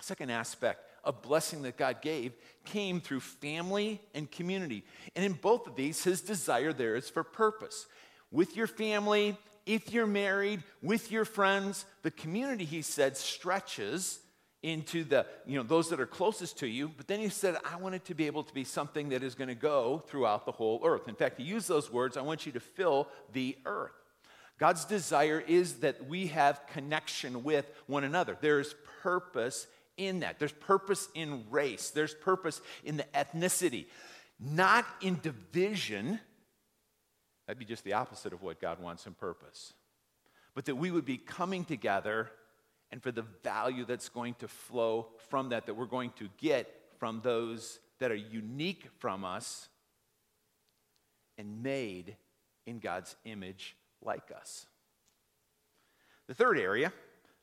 Second 0.00 0.30
aspect 0.30 0.84
of 1.04 1.22
blessing 1.22 1.62
that 1.62 1.76
God 1.76 2.02
gave 2.02 2.32
came 2.64 3.00
through 3.00 3.20
family 3.20 4.00
and 4.14 4.30
community. 4.30 4.84
And 5.16 5.24
in 5.24 5.32
both 5.32 5.66
of 5.66 5.76
these, 5.76 6.02
his 6.04 6.20
desire 6.20 6.72
there 6.72 6.96
is 6.96 7.08
for 7.08 7.22
purpose. 7.22 7.86
With 8.30 8.56
your 8.56 8.66
family, 8.66 9.36
if 9.66 9.92
you're 9.92 10.06
married, 10.06 10.62
with 10.82 11.10
your 11.10 11.24
friends, 11.24 11.84
the 12.02 12.10
community, 12.10 12.64
he 12.64 12.82
said, 12.82 13.16
stretches 13.16 14.20
into 14.62 15.04
the, 15.04 15.26
you 15.46 15.56
know, 15.56 15.62
those 15.62 15.88
that 15.88 16.00
are 16.00 16.06
closest 16.06 16.58
to 16.58 16.66
you. 16.66 16.88
But 16.88 17.08
then 17.08 17.20
he 17.20 17.28
said, 17.28 17.56
I 17.64 17.76
want 17.76 17.94
it 17.94 18.04
to 18.06 18.14
be 18.14 18.26
able 18.26 18.42
to 18.44 18.52
be 18.52 18.64
something 18.64 19.08
that 19.08 19.22
is 19.22 19.34
going 19.34 19.48
to 19.48 19.54
go 19.54 20.02
throughout 20.06 20.44
the 20.44 20.52
whole 20.52 20.80
earth. 20.84 21.08
In 21.08 21.14
fact, 21.14 21.38
he 21.38 21.44
used 21.44 21.66
those 21.66 21.90
words, 21.90 22.16
I 22.16 22.22
want 22.22 22.46
you 22.46 22.52
to 22.52 22.60
fill 22.60 23.08
the 23.32 23.56
earth. 23.64 23.92
God's 24.58 24.84
desire 24.84 25.42
is 25.46 25.76
that 25.76 26.06
we 26.06 26.26
have 26.28 26.66
connection 26.66 27.42
with 27.42 27.70
one 27.86 28.04
another. 28.04 28.36
There's 28.38 28.74
purpose 29.02 29.66
in 30.00 30.20
that. 30.20 30.38
There's 30.38 30.52
purpose 30.52 31.08
in 31.14 31.44
race, 31.50 31.90
there's 31.90 32.14
purpose 32.14 32.60
in 32.84 32.96
the 32.96 33.04
ethnicity, 33.14 33.86
not 34.38 34.86
in 35.00 35.20
division. 35.20 36.18
That'd 37.46 37.58
be 37.58 37.64
just 37.64 37.84
the 37.84 37.92
opposite 37.92 38.32
of 38.32 38.42
what 38.42 38.60
God 38.60 38.80
wants 38.80 39.06
in 39.06 39.14
purpose. 39.14 39.74
But 40.54 40.64
that 40.64 40.76
we 40.76 40.90
would 40.90 41.04
be 41.04 41.18
coming 41.18 41.64
together 41.64 42.30
and 42.90 43.02
for 43.02 43.12
the 43.12 43.24
value 43.44 43.84
that's 43.84 44.08
going 44.08 44.34
to 44.34 44.48
flow 44.48 45.08
from 45.28 45.50
that, 45.50 45.66
that 45.66 45.74
we're 45.74 45.86
going 45.86 46.12
to 46.18 46.28
get 46.38 46.68
from 46.98 47.20
those 47.22 47.78
that 47.98 48.10
are 48.10 48.16
unique 48.16 48.88
from 48.98 49.24
us 49.24 49.68
and 51.38 51.62
made 51.62 52.16
in 52.66 52.78
God's 52.78 53.14
image 53.24 53.76
like 54.02 54.32
us. 54.36 54.66
The 56.26 56.34
third 56.34 56.58
area, 56.58 56.92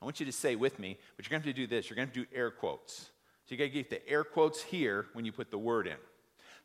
I 0.01 0.05
want 0.05 0.19
you 0.19 0.25
to 0.25 0.31
say 0.31 0.55
with 0.55 0.79
me, 0.79 0.97
but 1.15 1.25
you're 1.25 1.31
going 1.31 1.41
to 1.41 1.49
have 1.49 1.55
to 1.55 1.61
do 1.61 1.67
this. 1.67 1.89
You're 1.89 1.95
going 1.95 2.09
to, 2.09 2.13
to 2.13 2.19
do 2.21 2.35
air 2.35 2.51
quotes. 2.51 3.09
So 3.45 3.55
you 3.55 3.57
got 3.57 3.65
to 3.65 3.69
get 3.69 3.89
the 3.89 4.07
air 4.07 4.23
quotes 4.23 4.61
here 4.61 5.07
when 5.13 5.25
you 5.25 5.31
put 5.31 5.51
the 5.51 5.57
word 5.57 5.87
in. 5.87 5.97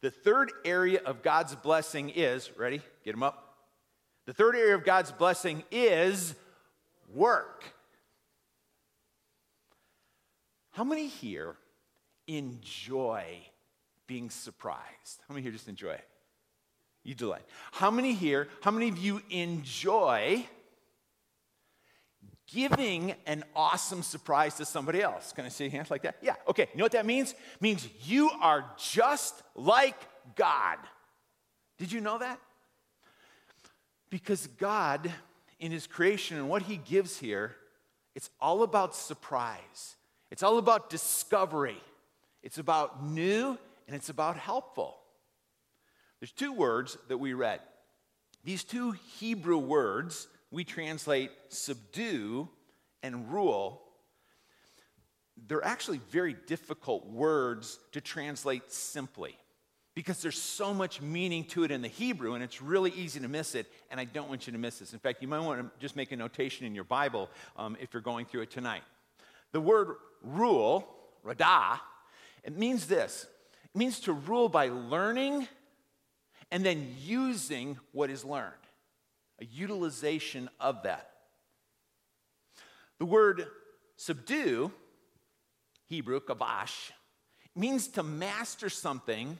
The 0.00 0.10
third 0.10 0.52
area 0.64 1.00
of 1.04 1.22
God's 1.22 1.54
blessing 1.54 2.10
is, 2.10 2.50
ready? 2.58 2.82
Get 3.04 3.12
them 3.12 3.22
up. 3.22 3.56
The 4.26 4.32
third 4.32 4.56
area 4.56 4.74
of 4.74 4.84
God's 4.84 5.12
blessing 5.12 5.62
is 5.70 6.34
work. 7.14 7.64
How 10.72 10.84
many 10.84 11.06
here 11.06 11.56
enjoy 12.26 13.24
being 14.06 14.30
surprised? 14.30 15.20
How 15.28 15.34
many 15.34 15.42
here 15.42 15.52
just 15.52 15.68
enjoy 15.68 15.92
it? 15.92 16.08
You 17.04 17.14
delight. 17.14 17.44
How 17.72 17.90
many 17.90 18.14
here, 18.14 18.48
how 18.62 18.70
many 18.70 18.88
of 18.88 18.98
you 18.98 19.22
enjoy 19.30 20.46
giving 22.54 23.14
an 23.26 23.44
awesome 23.56 24.02
surprise 24.02 24.54
to 24.54 24.64
somebody 24.64 25.00
else? 25.02 25.32
Can 25.32 25.44
I 25.44 25.48
see 25.48 25.68
hands 25.68 25.90
like 25.90 26.02
that? 26.02 26.16
Yeah, 26.22 26.34
okay. 26.48 26.68
You 26.72 26.78
know 26.78 26.84
what 26.84 26.92
that 26.92 27.06
means? 27.06 27.32
It 27.32 27.38
means 27.60 27.88
you 28.04 28.30
are 28.40 28.64
just 28.78 29.42
like 29.54 29.96
God. 30.36 30.78
Did 31.78 31.92
you 31.92 32.00
know 32.00 32.18
that? 32.18 32.38
Because 34.10 34.46
God, 34.46 35.10
in 35.58 35.72
His 35.72 35.86
creation 35.86 36.36
and 36.36 36.48
what 36.48 36.62
He 36.62 36.76
gives 36.76 37.18
here, 37.18 37.56
it's 38.14 38.30
all 38.40 38.62
about 38.62 38.94
surprise. 38.94 39.96
It's 40.30 40.42
all 40.42 40.58
about 40.58 40.90
discovery. 40.90 41.80
It's 42.42 42.58
about 42.58 43.04
new 43.04 43.58
and 43.86 43.96
it's 43.96 44.08
about 44.08 44.36
helpful. 44.36 44.96
There's 46.20 46.32
two 46.32 46.52
words 46.52 46.96
that 47.08 47.18
we 47.18 47.32
read. 47.32 47.60
These 48.44 48.64
two 48.64 48.92
Hebrew 49.18 49.58
words 49.58 50.28
we 50.52 50.62
translate 50.62 51.30
subdue 51.48 52.48
and 53.02 53.32
rule. 53.32 53.82
They're 55.48 55.64
actually 55.64 56.00
very 56.10 56.36
difficult 56.46 57.06
words 57.06 57.80
to 57.92 58.00
translate 58.00 58.70
simply 58.70 59.36
because 59.94 60.22
there's 60.22 60.40
so 60.40 60.72
much 60.72 61.02
meaning 61.02 61.44
to 61.44 61.64
it 61.64 61.70
in 61.70 61.82
the 61.82 61.88
Hebrew, 61.88 62.34
and 62.34 62.44
it's 62.44 62.62
really 62.62 62.90
easy 62.92 63.20
to 63.20 63.28
miss 63.28 63.54
it, 63.54 63.66
and 63.90 63.98
I 63.98 64.04
don't 64.04 64.28
want 64.28 64.46
you 64.46 64.52
to 64.52 64.58
miss 64.58 64.78
this. 64.78 64.92
In 64.92 64.98
fact, 64.98 65.20
you 65.20 65.28
might 65.28 65.40
want 65.40 65.60
to 65.60 65.80
just 65.80 65.96
make 65.96 66.12
a 66.12 66.16
notation 66.16 66.66
in 66.66 66.74
your 66.74 66.84
Bible 66.84 67.28
um, 67.56 67.76
if 67.80 67.92
you're 67.92 68.02
going 68.02 68.26
through 68.26 68.42
it 68.42 68.50
tonight. 68.50 68.82
The 69.52 69.60
word 69.60 69.96
rule, 70.22 70.86
radah, 71.26 71.80
it 72.44 72.56
means 72.56 72.86
this 72.86 73.26
it 73.64 73.78
means 73.78 74.00
to 74.00 74.12
rule 74.12 74.48
by 74.48 74.68
learning 74.68 75.48
and 76.50 76.64
then 76.64 76.94
using 77.00 77.78
what 77.92 78.10
is 78.10 78.24
learned, 78.24 78.52
a 79.42 79.44
utilization 79.52 80.48
of 80.60 80.84
that. 80.84 81.10
The 83.00 83.04
word 83.04 83.48
subdue, 83.96 84.70
Hebrew, 85.88 86.20
kavash, 86.20 86.92
means 87.56 87.88
to 87.88 88.04
master 88.04 88.70
something, 88.70 89.36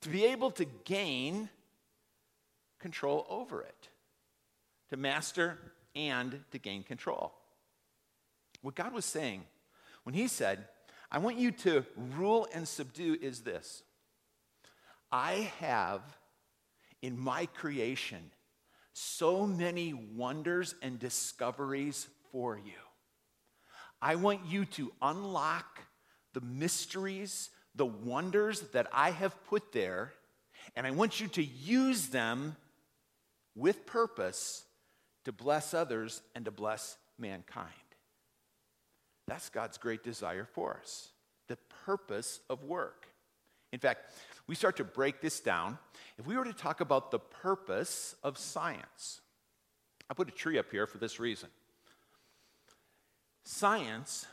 to 0.00 0.08
be 0.08 0.24
able 0.24 0.50
to 0.52 0.64
gain 0.86 1.50
control 2.78 3.26
over 3.28 3.60
it, 3.60 3.88
to 4.88 4.96
master 4.96 5.58
and 5.94 6.40
to 6.52 6.58
gain 6.58 6.82
control. 6.82 7.34
What 8.62 8.74
God 8.74 8.94
was 8.94 9.04
saying 9.04 9.42
when 10.04 10.14
He 10.14 10.28
said, 10.28 10.64
I 11.12 11.18
want 11.18 11.36
you 11.36 11.50
to 11.50 11.84
rule 12.16 12.48
and 12.54 12.66
subdue, 12.66 13.18
is 13.20 13.40
this 13.40 13.82
I 15.12 15.52
have 15.60 16.00
in 17.02 17.18
my 17.18 17.44
creation 17.44 18.30
so 18.98 19.46
many 19.46 19.92
wonders 19.92 20.74
and 20.82 20.98
discoveries 20.98 22.08
for 22.32 22.56
you. 22.56 22.72
I 24.02 24.16
want 24.16 24.40
you 24.46 24.64
to 24.64 24.92
unlock 25.00 25.80
the 26.34 26.40
mysteries, 26.40 27.50
the 27.74 27.86
wonders 27.86 28.60
that 28.72 28.88
I 28.92 29.10
have 29.10 29.34
put 29.46 29.72
there, 29.72 30.12
and 30.76 30.86
I 30.86 30.90
want 30.90 31.20
you 31.20 31.28
to 31.28 31.42
use 31.42 32.08
them 32.08 32.56
with 33.54 33.86
purpose 33.86 34.64
to 35.24 35.32
bless 35.32 35.74
others 35.74 36.22
and 36.34 36.44
to 36.44 36.50
bless 36.50 36.96
mankind. 37.18 37.68
That's 39.26 39.48
God's 39.48 39.78
great 39.78 40.02
desire 40.02 40.48
for 40.54 40.78
us 40.80 41.10
the 41.48 41.58
purpose 41.86 42.40
of 42.50 42.62
work. 42.64 43.06
In 43.72 43.80
fact, 43.80 44.12
we 44.48 44.56
start 44.56 44.78
to 44.78 44.84
break 44.84 45.20
this 45.20 45.38
down. 45.38 45.78
If 46.18 46.26
we 46.26 46.36
were 46.36 46.44
to 46.44 46.52
talk 46.52 46.80
about 46.80 47.12
the 47.12 47.20
purpose 47.20 48.16
of 48.24 48.36
science, 48.38 49.20
I 50.10 50.14
put 50.14 50.28
a 50.28 50.32
tree 50.32 50.58
up 50.58 50.72
here 50.72 50.86
for 50.86 50.98
this 50.98 51.20
reason. 51.20 51.50
Science 53.44 54.26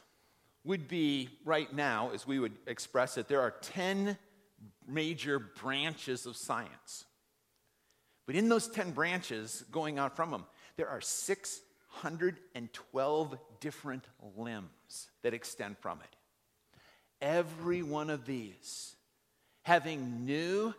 would 0.63 0.87
be, 0.87 1.29
right 1.43 1.73
now, 1.73 2.11
as 2.13 2.25
we 2.25 2.39
would 2.39 2.53
express 2.65 3.17
it, 3.17 3.27
there 3.27 3.41
are 3.41 3.51
10 3.61 4.17
major 4.87 5.37
branches 5.37 6.25
of 6.25 6.37
science. 6.37 7.05
But 8.25 8.35
in 8.35 8.49
those 8.49 8.67
10 8.67 8.91
branches 8.91 9.63
going 9.71 9.99
out 9.99 10.15
from 10.15 10.31
them, 10.31 10.45
there 10.77 10.89
are 10.89 11.01
612 11.01 13.37
different 13.59 14.05
limbs 14.35 15.09
that 15.21 15.33
extend 15.33 15.77
from 15.77 15.99
it. 15.99 16.15
Every 17.21 17.83
one 17.83 18.09
of 18.09 18.25
these 18.25 18.95
having 19.65 20.25
new, 20.25 20.73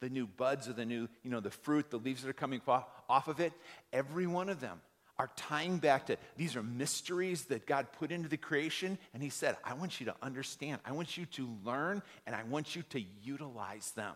the 0.00 0.10
new 0.10 0.26
buds 0.26 0.68
or 0.68 0.74
the 0.74 0.84
new, 0.84 1.08
you 1.22 1.30
know, 1.30 1.40
the 1.40 1.50
fruit, 1.50 1.90
the 1.90 1.96
leaves 1.98 2.22
that 2.22 2.28
are 2.28 2.34
coming 2.34 2.60
off 2.66 3.28
of 3.28 3.40
it, 3.40 3.52
every 3.92 4.26
one 4.26 4.50
of 4.50 4.60
them 4.60 4.80
are 5.18 5.30
tying 5.36 5.78
back 5.78 6.06
to 6.06 6.16
these 6.36 6.54
are 6.54 6.62
mysteries 6.62 7.46
that 7.46 7.66
God 7.66 7.88
put 7.98 8.12
into 8.12 8.28
the 8.28 8.36
creation. 8.36 8.98
And 9.14 9.22
He 9.22 9.30
said, 9.30 9.56
I 9.64 9.72
want 9.72 10.00
you 10.00 10.06
to 10.06 10.14
understand, 10.22 10.80
I 10.84 10.92
want 10.92 11.16
you 11.16 11.26
to 11.26 11.48
learn, 11.64 12.02
and 12.26 12.36
I 12.36 12.42
want 12.44 12.76
you 12.76 12.82
to 12.90 13.00
utilize 13.22 13.90
them. 13.92 14.14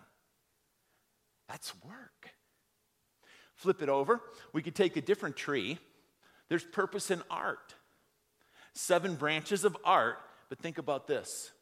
That's 1.48 1.72
work. 1.84 2.30
Flip 3.56 3.80
it 3.82 3.88
over. 3.88 4.20
We 4.52 4.62
could 4.62 4.74
take 4.74 4.96
a 4.96 5.02
different 5.02 5.36
tree. 5.36 5.78
There's 6.50 6.64
purpose 6.64 7.10
in 7.10 7.22
art. 7.30 7.74
Seven 8.74 9.14
branches 9.14 9.64
of 9.64 9.76
art, 9.82 10.18
but 10.50 10.58
think 10.58 10.76
about 10.76 11.06
this 11.06 11.52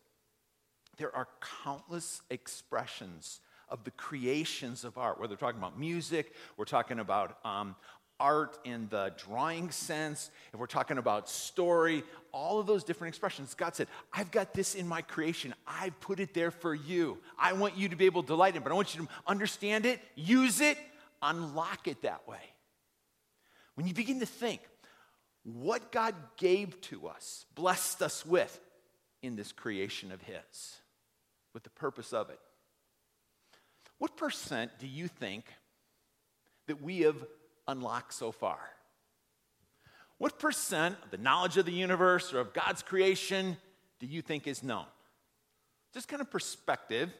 there 1.02 1.14
are 1.16 1.26
countless 1.64 2.22
expressions 2.30 3.40
of 3.68 3.82
the 3.82 3.90
creations 3.90 4.84
of 4.84 4.96
art, 4.96 5.18
whether 5.18 5.32
we're 5.32 5.36
talking 5.36 5.58
about 5.58 5.76
music, 5.76 6.32
we're 6.56 6.64
talking 6.64 7.00
about 7.00 7.38
um, 7.44 7.74
art 8.20 8.56
in 8.62 8.86
the 8.88 9.12
drawing 9.16 9.72
sense, 9.72 10.30
if 10.52 10.60
we're 10.60 10.66
talking 10.66 10.98
about 10.98 11.28
story, 11.28 12.04
all 12.30 12.60
of 12.60 12.68
those 12.68 12.84
different 12.84 13.08
expressions. 13.08 13.52
God 13.54 13.74
said, 13.74 13.88
I've 14.12 14.30
got 14.30 14.54
this 14.54 14.76
in 14.76 14.86
my 14.86 15.02
creation. 15.02 15.54
I've 15.66 15.98
put 15.98 16.20
it 16.20 16.34
there 16.34 16.52
for 16.52 16.72
you. 16.72 17.18
I 17.36 17.52
want 17.54 17.76
you 17.76 17.88
to 17.88 17.96
be 17.96 18.06
able 18.06 18.22
to 18.22 18.28
delight 18.28 18.54
in 18.54 18.58
it, 18.58 18.62
but 18.62 18.70
I 18.70 18.76
want 18.76 18.94
you 18.94 19.02
to 19.02 19.08
understand 19.26 19.86
it, 19.86 19.98
use 20.14 20.60
it, 20.60 20.78
unlock 21.20 21.88
it 21.88 22.02
that 22.02 22.28
way. 22.28 22.54
When 23.74 23.88
you 23.88 23.94
begin 23.94 24.20
to 24.20 24.26
think 24.26 24.60
what 25.42 25.90
God 25.90 26.14
gave 26.36 26.80
to 26.82 27.08
us, 27.08 27.44
blessed 27.56 28.02
us 28.02 28.24
with 28.24 28.60
in 29.20 29.34
this 29.34 29.50
creation 29.50 30.12
of 30.12 30.20
His, 30.22 30.76
with 31.54 31.62
the 31.62 31.70
purpose 31.70 32.12
of 32.12 32.30
it, 32.30 32.38
what 33.98 34.16
percent 34.16 34.72
do 34.78 34.86
you 34.86 35.06
think 35.08 35.44
that 36.66 36.82
we 36.82 37.00
have 37.00 37.24
unlocked 37.68 38.14
so 38.14 38.32
far? 38.32 38.58
What 40.18 40.38
percent 40.38 40.96
of 41.04 41.10
the 41.10 41.18
knowledge 41.18 41.56
of 41.56 41.66
the 41.66 41.72
universe 41.72 42.32
or 42.32 42.40
of 42.40 42.52
God's 42.52 42.82
creation 42.82 43.56
do 44.00 44.06
you 44.06 44.22
think 44.22 44.46
is 44.46 44.62
known? 44.62 44.86
Just 45.92 46.08
kind 46.08 46.22
of 46.22 46.30
perspective. 46.30 47.12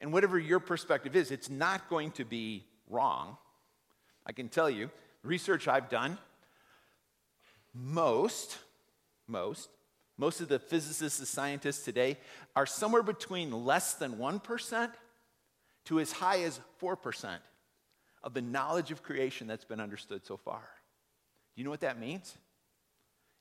And 0.00 0.12
whatever 0.12 0.38
your 0.38 0.60
perspective 0.60 1.16
is, 1.16 1.30
it's 1.30 1.50
not 1.50 1.88
going 1.88 2.12
to 2.12 2.24
be 2.24 2.64
wrong. 2.88 3.36
I 4.26 4.32
can 4.32 4.48
tell 4.48 4.68
you, 4.68 4.90
research 5.22 5.68
I've 5.68 5.88
done, 5.88 6.18
most, 7.72 8.58
most, 9.26 9.68
most 10.18 10.40
of 10.40 10.48
the 10.48 10.58
physicists 10.58 11.18
and 11.18 11.28
scientists 11.28 11.84
today 11.84 12.16
are 12.54 12.66
somewhere 12.66 13.02
between 13.02 13.52
less 13.64 13.94
than 13.94 14.16
1% 14.16 14.90
to 15.86 16.00
as 16.00 16.12
high 16.12 16.42
as 16.42 16.60
4% 16.80 17.38
of 18.22 18.34
the 18.34 18.42
knowledge 18.42 18.90
of 18.90 19.02
creation 19.02 19.46
that's 19.46 19.64
been 19.64 19.80
understood 19.80 20.24
so 20.26 20.36
far. 20.36 20.62
Do 21.54 21.60
you 21.60 21.64
know 21.64 21.70
what 21.70 21.80
that 21.80 22.00
means? 22.00 22.36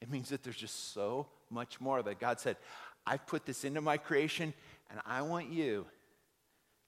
It 0.02 0.10
means 0.10 0.30
that 0.30 0.44
there's 0.44 0.58
just 0.58 0.94
so 0.94 1.28
much 1.50 1.80
more 1.80 2.04
that 2.04 2.20
God 2.20 2.40
said, 2.40 2.58
I've 3.06 3.26
put 3.26 3.46
this 3.46 3.64
into 3.64 3.82
my 3.82 3.98
creation, 3.98 4.54
and 4.90 5.00
I 5.06 5.22
want 5.22 5.52
you 5.52 5.86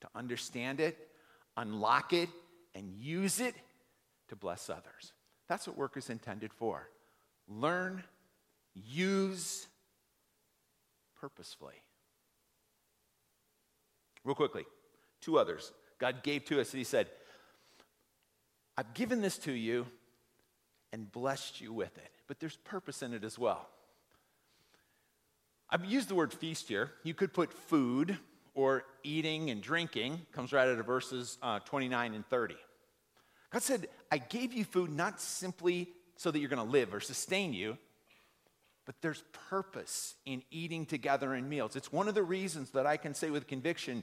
to 0.02 0.08
understand 0.16 0.80
it, 0.80 0.98
unlock 1.56 2.14
it, 2.14 2.30
and 2.76 2.92
use 2.92 3.40
it 3.40 3.56
to 4.30 4.36
bless 4.36 4.70
others. 4.70 5.14
That's 5.48 5.68
what 5.68 5.78
work 5.78 5.96
is 5.98 6.10
intended 6.10 6.54
for. 6.54 6.90
Learn, 7.48 8.04
use 8.74 9.67
purposefully. 11.28 11.74
Real 14.24 14.36
quickly, 14.36 14.66
two 15.22 15.38
others 15.38 15.74
God 16.00 16.24
gave 16.24 16.46
to 16.46 16.62
us, 16.62 16.72
and 16.72 16.78
He 16.78 16.84
said, 16.84 17.08
I've 18.78 18.94
given 18.94 19.22
this 19.22 19.38
to 19.40 19.52
you 19.52 19.88
and 20.94 21.12
blessed 21.12 21.60
you 21.60 21.74
with 21.74 21.98
it, 21.98 22.12
but 22.28 22.40
there's 22.40 22.56
purpose 22.58 23.02
in 23.02 23.14
it 23.14 23.24
as 23.24 23.38
well. 23.38 23.68
I've 25.70 25.84
used 25.84 26.08
the 26.08 26.16
word 26.16 26.32
feast 26.32 26.70
here. 26.70 26.92
You 27.04 27.14
could 27.14 27.34
put 27.34 27.52
food 27.52 28.18
or 28.54 28.86
eating 29.04 29.50
and 29.50 29.62
drinking, 29.62 30.22
comes 30.32 30.54
right 30.54 30.68
out 30.68 30.80
of 30.80 30.86
verses 30.86 31.38
uh, 31.42 31.60
29 31.60 32.14
and 32.14 32.26
30. 32.30 32.56
God 33.52 33.64
said, 33.64 33.88
I 34.12 34.20
gave 34.20 34.54
you 34.54 34.64
food 34.64 34.92
not 34.92 35.20
simply 35.20 35.90
so 36.16 36.32
that 36.32 36.40
you're 36.40 36.50
going 36.50 36.66
to 36.66 36.72
live 36.72 36.94
or 36.94 37.00
sustain 37.00 37.54
you, 37.54 37.78
but 38.88 38.96
there's 39.02 39.22
purpose 39.50 40.16
in 40.26 40.42
eating 40.50 40.86
together 40.86 41.36
in 41.36 41.48
meals. 41.48 41.76
It's 41.76 41.92
one 41.92 42.08
of 42.08 42.16
the 42.16 42.24
reasons 42.24 42.72
that 42.72 42.88
I 42.88 42.96
can 42.96 43.14
say 43.14 43.30
with 43.30 43.46
conviction 43.46 44.02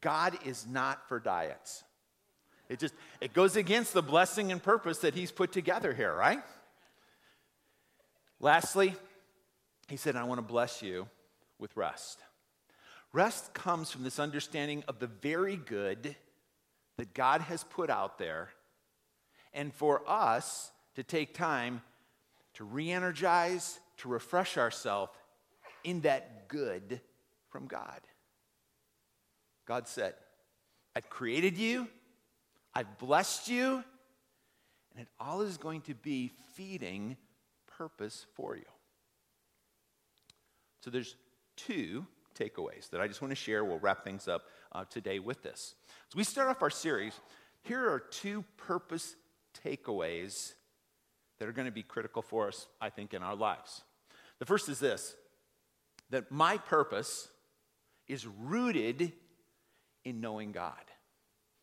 God 0.00 0.36
is 0.44 0.66
not 0.66 1.08
for 1.08 1.20
diets. 1.20 1.84
It 2.68 2.80
just 2.80 2.94
it 3.20 3.32
goes 3.32 3.54
against 3.54 3.94
the 3.94 4.02
blessing 4.02 4.50
and 4.50 4.60
purpose 4.60 4.98
that 4.98 5.14
he's 5.14 5.30
put 5.30 5.52
together 5.52 5.94
here, 5.94 6.12
right? 6.12 6.42
Lastly, 8.40 8.96
he 9.88 9.96
said, 9.96 10.16
I 10.16 10.24
want 10.24 10.38
to 10.38 10.42
bless 10.42 10.82
you 10.82 11.06
with 11.60 11.76
rest. 11.76 12.18
Rest 13.12 13.54
comes 13.54 13.92
from 13.92 14.02
this 14.02 14.18
understanding 14.18 14.82
of 14.88 14.98
the 14.98 15.06
very 15.06 15.56
good 15.56 16.16
that 16.96 17.14
God 17.14 17.40
has 17.42 17.62
put 17.62 17.88
out 17.88 18.18
there, 18.18 18.48
and 19.52 19.72
for 19.72 20.02
us 20.08 20.72
to 20.96 21.04
take 21.04 21.34
time 21.34 21.82
to 22.54 22.64
re 22.64 22.90
energize, 22.90 23.78
to 23.98 24.08
refresh 24.08 24.56
ourselves 24.56 25.12
in 25.82 26.00
that 26.02 26.48
good 26.48 27.00
from 27.50 27.66
God. 27.66 28.00
God 29.66 29.88
said, 29.88 30.14
I've 30.96 31.08
created 31.08 31.58
you, 31.58 31.88
I've 32.74 32.98
blessed 32.98 33.48
you, 33.48 33.84
and 34.92 35.00
it 35.02 35.08
all 35.18 35.42
is 35.42 35.56
going 35.56 35.80
to 35.82 35.94
be 35.94 36.30
feeding 36.54 37.16
purpose 37.66 38.26
for 38.34 38.56
you. 38.56 38.64
So 40.80 40.90
there's 40.90 41.16
two 41.56 42.06
takeaways 42.38 42.90
that 42.90 43.00
I 43.00 43.08
just 43.08 43.22
want 43.22 43.30
to 43.30 43.36
share. 43.36 43.64
We'll 43.64 43.78
wrap 43.78 44.04
things 44.04 44.28
up 44.28 44.42
uh, 44.72 44.84
today 44.90 45.18
with 45.18 45.42
this. 45.42 45.74
As 46.10 46.16
we 46.16 46.24
start 46.24 46.48
off 46.48 46.62
our 46.62 46.70
series, 46.70 47.18
here 47.62 47.88
are 47.90 47.98
two 47.98 48.44
purpose 48.56 49.16
takeaways 49.64 50.52
that 51.38 51.48
are 51.48 51.52
going 51.52 51.66
to 51.66 51.72
be 51.72 51.82
critical 51.82 52.22
for 52.22 52.48
us, 52.48 52.66
I 52.80 52.90
think, 52.90 53.14
in 53.14 53.22
our 53.22 53.34
lives. 53.34 53.82
The 54.38 54.46
first 54.46 54.68
is 54.68 54.78
this 54.78 55.16
that 56.10 56.30
my 56.30 56.58
purpose 56.58 57.28
is 58.06 58.26
rooted 58.26 59.12
in 60.04 60.20
knowing 60.20 60.52
God. 60.52 60.74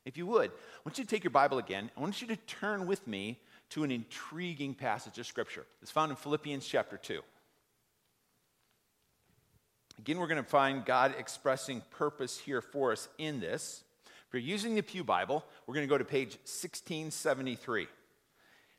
If 0.03 0.17
you 0.17 0.25
would, 0.27 0.49
I 0.49 0.79
want 0.83 0.97
you 0.97 1.03
to 1.03 1.09
take 1.09 1.23
your 1.23 1.31
Bible 1.31 1.59
again. 1.59 1.91
I 1.95 2.01
want 2.01 2.21
you 2.21 2.27
to 2.27 2.35
turn 2.35 2.87
with 2.87 3.05
me 3.07 3.39
to 3.69 3.83
an 3.83 3.91
intriguing 3.91 4.73
passage 4.73 5.19
of 5.19 5.27
Scripture. 5.27 5.65
It's 5.81 5.91
found 5.91 6.09
in 6.09 6.15
Philippians 6.15 6.65
chapter 6.65 6.97
2. 6.97 7.21
Again, 9.99 10.17
we're 10.17 10.27
going 10.27 10.43
to 10.43 10.49
find 10.49 10.83
God 10.83 11.13
expressing 11.19 11.83
purpose 11.91 12.39
here 12.39 12.61
for 12.61 12.91
us 12.91 13.07
in 13.19 13.39
this. 13.39 13.83
If 14.05 14.33
you're 14.33 14.41
using 14.41 14.73
the 14.73 14.81
Pew 14.81 15.03
Bible, 15.03 15.45
we're 15.67 15.75
going 15.75 15.85
to 15.85 15.89
go 15.89 15.97
to 15.97 16.03
page 16.03 16.37
1673. 16.45 17.87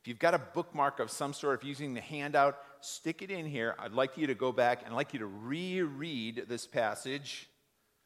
If 0.02 0.08
you've 0.08 0.18
got 0.18 0.34
a 0.34 0.38
bookmark 0.38 0.98
of 0.98 1.12
some 1.12 1.32
sort, 1.32 1.60
if 1.60 1.64
using 1.64 1.94
the 1.94 2.00
handout, 2.00 2.58
stick 2.80 3.22
it 3.22 3.30
in 3.30 3.46
here. 3.46 3.76
I'd 3.78 3.92
like 3.92 4.18
you 4.18 4.26
to 4.26 4.34
go 4.34 4.50
back 4.50 4.80
and 4.80 4.92
I'd 4.92 4.96
like 4.96 5.12
you 5.12 5.20
to 5.20 5.26
reread 5.26 6.46
this 6.48 6.66
passage 6.66 7.48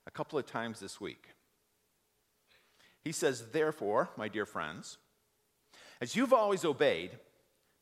a 0.07 0.11
couple 0.11 0.39
of 0.39 0.45
times 0.45 0.79
this 0.79 1.01
week. 1.01 1.29
He 3.03 3.13
says, 3.13 3.47
Therefore, 3.51 4.11
my 4.19 4.29
dear 4.29 4.45
friends, 4.45 4.99
as 5.99 6.15
you've 6.15 6.35
always 6.35 6.67
obeyed, 6.67 7.13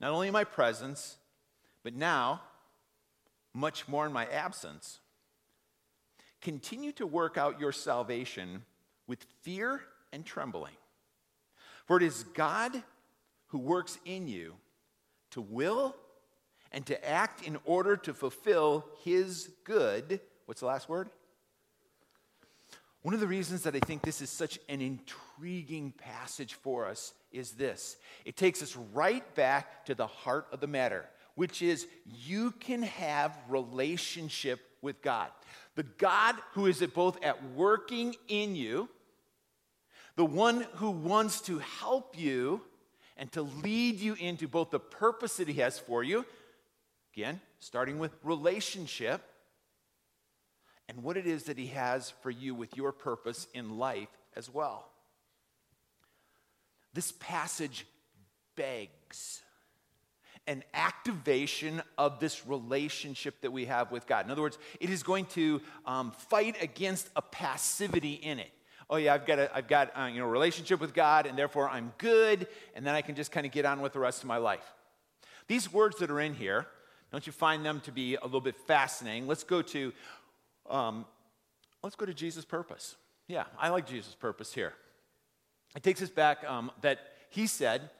not 0.00 0.12
only 0.12 0.28
in 0.28 0.32
my 0.32 0.44
presence, 0.44 1.16
but 1.82 1.96
now, 1.96 2.40
much 3.52 3.88
more 3.88 4.06
in 4.06 4.12
my 4.12 4.26
absence, 4.26 5.00
continue 6.40 6.92
to 6.92 7.04
work 7.04 7.36
out 7.36 7.58
your 7.58 7.72
salvation 7.72 8.62
with 9.08 9.26
fear 9.42 9.80
and 10.12 10.24
trembling. 10.24 10.74
For 11.86 11.96
it 11.96 12.04
is 12.04 12.22
God 12.34 12.80
who 13.54 13.60
works 13.60 14.00
in 14.04 14.26
you 14.26 14.52
to 15.30 15.40
will 15.40 15.94
and 16.72 16.84
to 16.84 17.08
act 17.08 17.46
in 17.46 17.56
order 17.64 17.96
to 17.96 18.12
fulfill 18.12 18.84
his 19.04 19.48
good. 19.62 20.18
What's 20.46 20.58
the 20.58 20.66
last 20.66 20.88
word? 20.88 21.08
One 23.02 23.14
of 23.14 23.20
the 23.20 23.28
reasons 23.28 23.62
that 23.62 23.76
I 23.76 23.78
think 23.78 24.02
this 24.02 24.20
is 24.20 24.28
such 24.28 24.58
an 24.68 24.80
intriguing 24.80 25.92
passage 25.92 26.54
for 26.54 26.88
us 26.88 27.12
is 27.30 27.52
this 27.52 27.96
it 28.24 28.36
takes 28.36 28.60
us 28.60 28.74
right 28.92 29.22
back 29.36 29.86
to 29.86 29.94
the 29.94 30.08
heart 30.08 30.48
of 30.50 30.58
the 30.58 30.66
matter, 30.66 31.04
which 31.36 31.62
is 31.62 31.86
you 32.04 32.50
can 32.50 32.82
have 32.82 33.38
relationship 33.48 34.58
with 34.82 35.00
God. 35.00 35.28
The 35.76 35.84
God 35.84 36.34
who 36.54 36.66
is 36.66 36.82
at 36.82 36.92
both 36.92 37.22
at 37.22 37.52
working 37.52 38.16
in 38.26 38.56
you, 38.56 38.88
the 40.16 40.24
one 40.24 40.66
who 40.74 40.90
wants 40.90 41.40
to 41.42 41.60
help 41.60 42.18
you 42.18 42.60
and 43.16 43.30
to 43.32 43.42
lead 43.42 44.00
you 44.00 44.14
into 44.14 44.48
both 44.48 44.70
the 44.70 44.80
purpose 44.80 45.36
that 45.36 45.48
he 45.48 45.60
has 45.60 45.78
for 45.78 46.02
you, 46.02 46.24
again, 47.14 47.40
starting 47.60 47.98
with 47.98 48.12
relationship, 48.22 49.22
and 50.88 51.02
what 51.02 51.16
it 51.16 51.26
is 51.26 51.44
that 51.44 51.58
He 51.58 51.68
has 51.68 52.10
for 52.22 52.30
you 52.30 52.54
with 52.54 52.76
your 52.76 52.92
purpose 52.92 53.46
in 53.54 53.78
life 53.78 54.08
as 54.36 54.52
well. 54.52 54.88
This 56.92 57.12
passage 57.12 57.86
begs 58.56 59.40
an 60.46 60.62
activation 60.74 61.82
of 61.96 62.20
this 62.20 62.46
relationship 62.46 63.40
that 63.40 63.50
we 63.50 63.64
have 63.64 63.90
with 63.90 64.06
God. 64.06 64.26
In 64.26 64.30
other 64.30 64.42
words, 64.42 64.58
it 64.78 64.90
is 64.90 65.02
going 65.02 65.24
to 65.26 65.62
um, 65.86 66.12
fight 66.12 66.62
against 66.62 67.08
a 67.16 67.22
passivity 67.22 68.12
in 68.12 68.38
it. 68.38 68.50
Oh 68.90 68.96
yeah, 68.96 69.14
I've 69.14 69.26
got 69.26 69.38
a, 69.38 69.56
I've 69.56 69.68
got 69.68 69.96
uh, 69.96 70.06
you 70.06 70.20
know 70.20 70.26
a 70.26 70.30
relationship 70.30 70.80
with 70.80 70.94
God, 70.94 71.26
and 71.26 71.38
therefore 71.38 71.68
I'm 71.68 71.92
good, 71.98 72.46
and 72.74 72.86
then 72.86 72.94
I 72.94 73.02
can 73.02 73.14
just 73.14 73.32
kind 73.32 73.46
of 73.46 73.52
get 73.52 73.64
on 73.64 73.80
with 73.80 73.92
the 73.92 73.98
rest 73.98 74.22
of 74.22 74.28
my 74.28 74.36
life. 74.36 74.64
These 75.46 75.72
words 75.72 75.98
that 75.98 76.10
are 76.10 76.20
in 76.20 76.34
here, 76.34 76.66
don't 77.12 77.26
you 77.26 77.32
find 77.32 77.64
them 77.64 77.80
to 77.82 77.92
be 77.92 78.16
a 78.16 78.24
little 78.24 78.40
bit 78.40 78.56
fascinating? 78.56 79.26
Let's 79.26 79.44
go 79.44 79.62
to 79.62 79.92
um, 80.68 81.06
let's 81.82 81.96
go 81.96 82.06
to 82.06 82.14
Jesus' 82.14 82.44
purpose. 82.44 82.96
Yeah, 83.26 83.44
I 83.58 83.70
like 83.70 83.86
Jesus' 83.86 84.14
purpose 84.14 84.52
here. 84.52 84.74
It 85.76 85.82
takes 85.82 86.02
us 86.02 86.10
back 86.10 86.44
um, 86.44 86.70
that 86.82 86.98
he 87.30 87.46
said, 87.46 87.90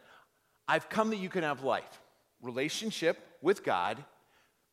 I've 0.69 0.89
come 0.89 1.11
that 1.11 1.17
you 1.17 1.29
can 1.29 1.43
have 1.43 1.63
life, 1.63 2.01
relationship 2.41 3.19
with 3.43 3.65
God, 3.65 4.03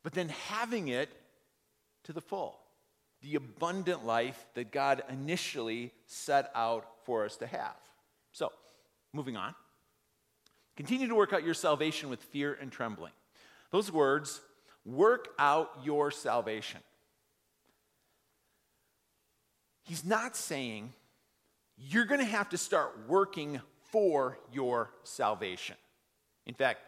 but 0.02 0.12
then 0.12 0.28
having 0.28 0.88
it 0.88 1.08
to 2.04 2.12
the 2.12 2.20
full. 2.20 2.58
The 3.22 3.36
abundant 3.36 4.04
life 4.04 4.46
that 4.54 4.72
God 4.72 5.02
initially 5.08 5.92
set 6.06 6.50
out 6.54 6.86
for 7.04 7.24
us 7.24 7.36
to 7.38 7.46
have. 7.46 7.76
So, 8.32 8.52
moving 9.12 9.36
on. 9.36 9.54
Continue 10.76 11.08
to 11.08 11.14
work 11.14 11.32
out 11.32 11.44
your 11.44 11.54
salvation 11.54 12.08
with 12.08 12.22
fear 12.22 12.56
and 12.60 12.72
trembling. 12.72 13.12
Those 13.70 13.92
words, 13.92 14.40
work 14.84 15.28
out 15.38 15.70
your 15.84 16.10
salvation. 16.10 16.80
He's 19.84 20.04
not 20.04 20.36
saying 20.36 20.92
you're 21.76 22.04
going 22.04 22.20
to 22.20 22.26
have 22.26 22.48
to 22.50 22.58
start 22.58 22.98
working 23.08 23.60
for 23.90 24.38
your 24.52 24.90
salvation. 25.04 25.76
In 26.46 26.54
fact, 26.54 26.80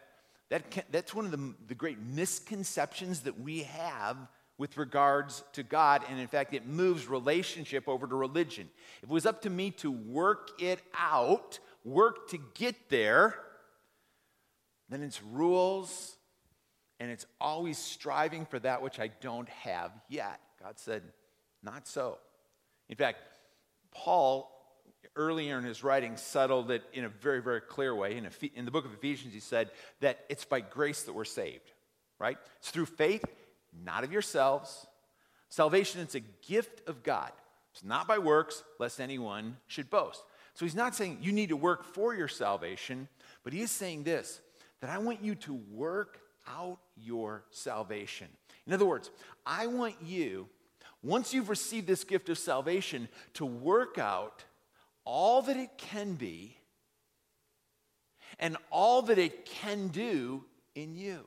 that 0.49 0.69
can, 0.71 0.83
that's 0.91 1.13
one 1.13 1.25
of 1.25 1.31
the, 1.31 1.53
the 1.67 1.75
great 1.75 1.99
misconceptions 1.99 3.21
that 3.21 3.39
we 3.39 3.63
have 3.63 4.17
with 4.57 4.77
regards 4.77 5.43
to 5.53 5.63
God. 5.63 6.03
And 6.09 6.19
in 6.19 6.27
fact, 6.27 6.53
it 6.53 6.65
moves 6.65 7.07
relationship 7.07 7.87
over 7.87 8.07
to 8.07 8.15
religion. 8.15 8.69
If 9.03 9.09
it 9.09 9.13
was 9.13 9.25
up 9.25 9.41
to 9.41 9.49
me 9.49 9.71
to 9.71 9.91
work 9.91 10.49
it 10.59 10.81
out, 10.97 11.59
work 11.83 12.29
to 12.29 12.39
get 12.53 12.89
there, 12.89 13.35
then 14.89 15.01
it's 15.01 15.21
rules 15.23 16.15
and 16.99 17.11
it's 17.11 17.25
always 17.41 17.77
striving 17.77 18.45
for 18.45 18.59
that 18.59 18.81
which 18.81 18.99
I 18.99 19.07
don't 19.19 19.49
have 19.49 19.91
yet. 20.07 20.39
God 20.61 20.79
said, 20.79 21.03
not 21.61 21.87
so. 21.87 22.19
In 22.87 22.95
fact, 22.95 23.19
Paul, 23.91 24.49
earlier 25.15 25.57
in 25.57 25.65
his 25.65 25.83
writing, 25.83 26.15
settled 26.15 26.71
it 26.71 26.83
in 26.93 27.03
a 27.03 27.09
very, 27.09 27.41
very 27.41 27.61
clear 27.61 27.93
way. 27.93 28.15
In, 28.15 28.29
in 28.55 28.65
the 28.65 28.71
book 28.71 28.85
of 28.85 28.93
Ephesians, 28.93 29.33
he 29.33 29.39
said 29.39 29.71
that 29.99 30.19
it's 30.29 30.45
by 30.45 30.61
grace 30.61 31.03
that 31.03 31.13
we're 31.13 31.25
saved, 31.25 31.71
right? 32.19 32.37
It's 32.59 32.71
through 32.71 32.85
faith, 32.85 33.25
not 33.83 34.03
of 34.03 34.11
yourselves. 34.11 34.87
Salvation 35.49 36.01
is 36.01 36.15
a 36.15 36.19
gift 36.19 36.87
of 36.87 37.03
God. 37.03 37.31
It's 37.73 37.83
not 37.83 38.07
by 38.07 38.17
works, 38.17 38.63
lest 38.79 39.01
anyone 39.01 39.57
should 39.67 39.89
boast. 39.89 40.23
So 40.53 40.65
he's 40.65 40.75
not 40.75 40.95
saying 40.95 41.19
you 41.21 41.31
need 41.31 41.49
to 41.49 41.57
work 41.57 41.83
for 41.83 42.15
your 42.15 42.27
salvation, 42.27 43.09
but 43.43 43.53
he 43.53 43.61
is 43.61 43.71
saying 43.71 44.03
this 44.03 44.41
that 44.81 44.89
I 44.89 44.97
want 44.97 45.23
you 45.23 45.35
to 45.35 45.53
work 45.71 46.19
out 46.47 46.77
your 46.95 47.43
salvation. 47.49 48.27
In 48.67 48.73
other 48.73 48.85
words, 48.85 49.09
I 49.45 49.67
want 49.67 49.95
you 50.03 50.47
once 51.05 51.33
you've 51.33 51.49
received 51.49 51.85
this 51.85 52.03
gift 52.03 52.29
of 52.29 52.37
salvation, 52.37 53.07
to 53.35 53.45
work 53.45 53.99
out 53.99 54.43
all 55.05 55.43
that 55.43 55.55
it 55.55 55.77
can 55.77 56.15
be 56.15 56.57
and 58.39 58.57
all 58.71 59.03
that 59.03 59.19
it 59.19 59.45
can 59.45 59.87
do 59.89 60.43
in 60.73 60.95
you. 60.95 61.23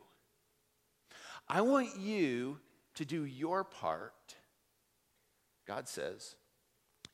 I 1.51 1.63
want 1.63 1.97
you 1.97 2.59
to 2.97 3.05
do 3.05 3.25
your 3.25 3.65
part, 3.65 4.13
God 5.67 5.89
says, 5.89 6.35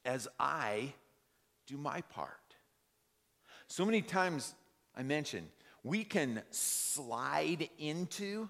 as 0.04 0.26
I 0.38 0.92
do 1.66 1.76
my 1.76 2.00
part. 2.02 2.30
So 3.68 3.84
many 3.84 4.02
times 4.02 4.54
I 4.96 5.02
mentioned, 5.02 5.48
we 5.82 6.04
can 6.04 6.42
slide 6.50 7.68
into 7.78 8.48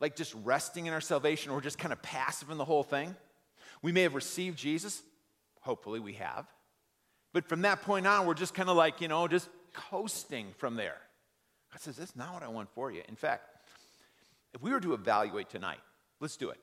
like 0.00 0.16
just 0.16 0.34
resting 0.42 0.86
in 0.86 0.92
our 0.92 1.00
salvation 1.00 1.50
or 1.50 1.60
just 1.60 1.78
kind 1.78 1.92
of 1.92 2.02
passive 2.02 2.50
in 2.50 2.58
the 2.58 2.64
whole 2.64 2.82
thing. 2.82 3.14
We 3.82 3.92
may 3.92 4.02
have 4.02 4.14
received 4.14 4.58
Jesus, 4.58 5.02
hopefully 5.60 6.00
we 6.00 6.14
have. 6.14 6.46
But 7.32 7.48
from 7.48 7.62
that 7.62 7.82
point 7.82 8.06
on, 8.06 8.26
we're 8.26 8.34
just 8.34 8.54
kind 8.54 8.68
of 8.68 8.76
like, 8.76 9.00
you 9.00 9.08
know, 9.08 9.26
just 9.28 9.48
coasting 9.72 10.48
from 10.56 10.76
there. 10.76 10.96
God 11.72 11.80
says, 11.80 11.96
That's 11.96 12.16
not 12.16 12.32
what 12.32 12.42
I 12.42 12.48
want 12.48 12.70
for 12.74 12.90
you. 12.92 13.02
In 13.08 13.16
fact, 13.16 13.48
if 14.54 14.62
we 14.62 14.70
were 14.70 14.80
to 14.80 14.94
evaluate 14.94 15.50
tonight, 15.50 15.80
let's 16.20 16.36
do 16.36 16.50
it. 16.50 16.58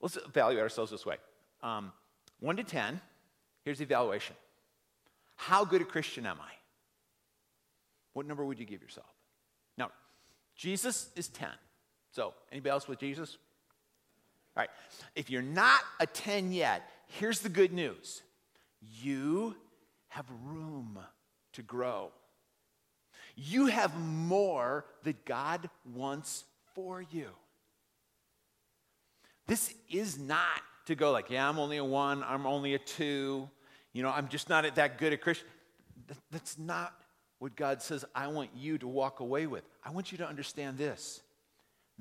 Let's 0.00 0.16
evaluate 0.16 0.62
ourselves 0.62 0.90
this 0.90 1.04
way 1.04 1.16
um, 1.62 1.92
1 2.40 2.56
to 2.56 2.64
10, 2.64 3.00
here's 3.64 3.78
the 3.78 3.84
evaluation. 3.84 4.36
How 5.36 5.64
good 5.64 5.82
a 5.82 5.84
Christian 5.84 6.26
am 6.26 6.38
I? 6.40 6.52
What 8.12 8.26
number 8.26 8.44
would 8.44 8.58
you 8.58 8.66
give 8.66 8.82
yourself? 8.82 9.06
Now, 9.76 9.90
Jesus 10.56 11.08
is 11.16 11.28
10. 11.28 11.48
So, 12.10 12.34
anybody 12.50 12.70
else 12.70 12.88
with 12.88 12.98
Jesus? 12.98 13.38
All 14.56 14.62
right. 14.62 14.70
If 15.14 15.30
you're 15.30 15.42
not 15.42 15.80
a 16.00 16.06
10 16.06 16.52
yet, 16.52 16.88
here's 17.06 17.40
the 17.40 17.48
good 17.48 17.72
news 17.72 18.22
you 18.80 19.56
have 20.08 20.26
room 20.44 20.98
to 21.52 21.62
grow. 21.62 22.10
You 23.36 23.66
have 23.66 23.96
more 24.00 24.84
that 25.04 25.24
God 25.24 25.70
wants 25.94 26.44
for 26.78 27.02
you. 27.10 27.26
This 29.48 29.74
is 29.90 30.16
not 30.16 30.62
to 30.86 30.94
go 30.94 31.10
like, 31.10 31.28
yeah, 31.28 31.48
I'm 31.48 31.58
only 31.58 31.78
a 31.78 31.84
one, 31.84 32.22
I'm 32.22 32.46
only 32.46 32.74
a 32.74 32.78
two, 32.78 33.50
you 33.92 34.04
know, 34.04 34.10
I'm 34.10 34.28
just 34.28 34.48
not 34.48 34.76
that 34.76 34.96
good 34.96 35.12
a 35.12 35.16
Christian. 35.16 35.48
That's 36.30 36.56
not 36.56 36.94
what 37.40 37.56
God 37.56 37.82
says 37.82 38.04
I 38.14 38.28
want 38.28 38.50
you 38.56 38.78
to 38.78 38.86
walk 38.86 39.18
away 39.18 39.48
with. 39.48 39.64
I 39.84 39.90
want 39.90 40.12
you 40.12 40.18
to 40.18 40.28
understand 40.28 40.78
this 40.78 41.20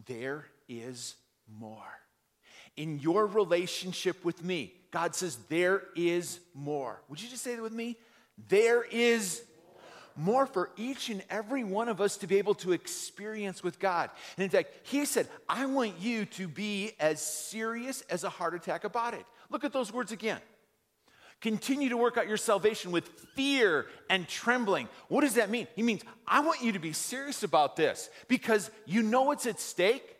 there 0.05 0.45
is 0.69 1.15
more 1.59 1.81
in 2.75 2.99
your 2.99 3.25
relationship 3.25 4.23
with 4.23 4.43
me. 4.43 4.73
God 4.91 5.15
says, 5.15 5.39
There 5.49 5.85
is 5.95 6.39
more. 6.53 7.01
Would 7.09 7.19
you 7.19 7.29
just 7.29 7.43
say 7.43 7.55
that 7.55 7.63
with 7.63 7.73
me? 7.73 7.97
There 8.47 8.83
is 8.83 9.41
more 10.17 10.45
for 10.45 10.71
each 10.75 11.09
and 11.09 11.23
every 11.29 11.63
one 11.63 11.89
of 11.89 12.01
us 12.01 12.17
to 12.17 12.27
be 12.27 12.37
able 12.37 12.55
to 12.55 12.71
experience 12.71 13.63
with 13.63 13.79
God. 13.79 14.09
And 14.35 14.43
in 14.43 14.49
fact, 14.49 14.73
He 14.83 15.05
said, 15.05 15.27
I 15.47 15.65
want 15.65 15.99
you 15.99 16.25
to 16.25 16.47
be 16.47 16.93
as 16.99 17.21
serious 17.21 18.01
as 18.09 18.23
a 18.23 18.29
heart 18.29 18.55
attack 18.55 18.83
about 18.83 19.13
it. 19.13 19.25
Look 19.49 19.63
at 19.63 19.73
those 19.73 19.93
words 19.93 20.11
again. 20.11 20.39
Continue 21.39 21.89
to 21.89 21.97
work 21.97 22.17
out 22.17 22.27
your 22.27 22.37
salvation 22.37 22.91
with 22.91 23.07
fear 23.35 23.85
and 24.09 24.27
trembling. 24.27 24.89
What 25.07 25.21
does 25.21 25.35
that 25.35 25.51
mean? 25.51 25.67
He 25.75 25.83
means, 25.83 26.01
I 26.25 26.39
want 26.39 26.61
you 26.63 26.71
to 26.71 26.79
be 26.79 26.93
serious 26.93 27.43
about 27.43 27.75
this 27.75 28.09
because 28.27 28.71
you 28.85 29.03
know 29.03 29.23
what's 29.23 29.45
at 29.45 29.59
stake? 29.59 30.17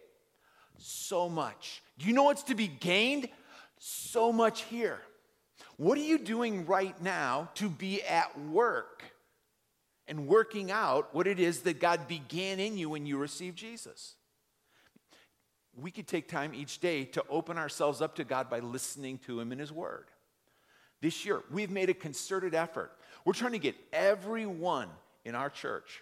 So 0.78 1.28
much. 1.28 1.82
Do 1.98 2.06
you 2.06 2.14
know 2.14 2.24
what's 2.24 2.44
to 2.44 2.56
be 2.56 2.68
gained? 2.68 3.30
So 3.80 4.32
much 4.32 4.62
here. 4.64 5.00
What 5.78 5.98
are 5.98 6.02
you 6.02 6.20
doing 6.20 6.68
right 6.68 7.00
now 7.02 7.50
to 7.56 7.68
be 7.68 8.04
at 8.04 8.40
work 8.40 9.04
and 10.08 10.28
working 10.28 10.72
out 10.72 11.14
what 11.14 11.28
it 11.28 11.40
is 11.40 11.62
that 11.62 11.80
God 11.80 12.08
began 12.08 12.60
in 12.60 12.78
you 12.78 12.90
when 12.90 13.06
you 13.06 13.18
received 13.18 13.58
Jesus? 13.58 14.16
We 15.76 15.92
could 15.92 16.08
take 16.08 16.28
time 16.28 16.54
each 16.54 16.80
day 16.80 17.06
to 17.06 17.24
open 17.30 17.58
ourselves 17.58 18.02
up 18.02 18.16
to 18.16 18.24
God 18.24 18.50
by 18.50 18.60
listening 18.60 19.20
to 19.20 19.40
Him 19.40 19.52
in 19.52 19.60
His 19.60 19.72
Word. 19.72 20.06
This 21.02 21.26
year, 21.26 21.44
we've 21.52 21.70
made 21.70 21.90
a 21.90 21.94
concerted 21.94 22.56
effort. 22.56 22.92
We're 23.26 23.34
trying 23.34 23.52
to 23.52 23.60
get 23.60 23.76
everyone 23.94 24.90
in 25.26 25.36
our 25.36 25.50
church 25.50 26.02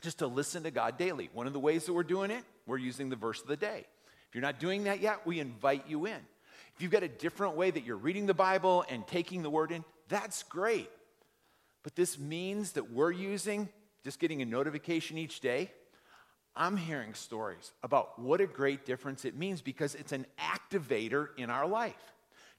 just 0.00 0.20
to 0.20 0.26
listen 0.26 0.62
to 0.62 0.70
God 0.70 0.96
daily. 0.96 1.28
One 1.32 1.46
of 1.46 1.52
the 1.52 1.60
ways 1.60 1.84
that 1.86 1.92
we're 1.92 2.02
doing 2.02 2.30
it, 2.30 2.44
we're 2.66 2.78
using 2.78 3.10
the 3.10 3.16
verse 3.16 3.42
of 3.42 3.48
the 3.48 3.56
day. 3.56 3.84
If 4.28 4.34
you're 4.34 4.42
not 4.42 4.60
doing 4.60 4.84
that 4.84 5.00
yet, 5.00 5.26
we 5.26 5.40
invite 5.40 5.84
you 5.88 6.06
in. 6.06 6.20
If 6.74 6.82
you've 6.82 6.90
got 6.90 7.02
a 7.02 7.08
different 7.08 7.56
way 7.56 7.70
that 7.70 7.84
you're 7.84 7.96
reading 7.96 8.26
the 8.26 8.34
Bible 8.34 8.84
and 8.88 9.06
taking 9.06 9.42
the 9.42 9.50
word 9.50 9.70
in, 9.70 9.84
that's 10.08 10.42
great. 10.44 10.90
But 11.84 11.94
this 11.94 12.18
means 12.18 12.72
that 12.72 12.90
we're 12.90 13.12
using 13.12 13.68
just 14.02 14.18
getting 14.18 14.42
a 14.42 14.44
notification 14.44 15.16
each 15.16 15.38
day. 15.38 15.70
I'm 16.56 16.76
hearing 16.76 17.14
stories 17.14 17.72
about 17.82 18.18
what 18.18 18.40
a 18.40 18.46
great 18.46 18.84
difference 18.84 19.24
it 19.24 19.36
means 19.36 19.60
because 19.60 19.94
it's 19.94 20.12
an 20.12 20.26
activator 20.38 21.28
in 21.36 21.50
our 21.50 21.66
life. 21.66 21.94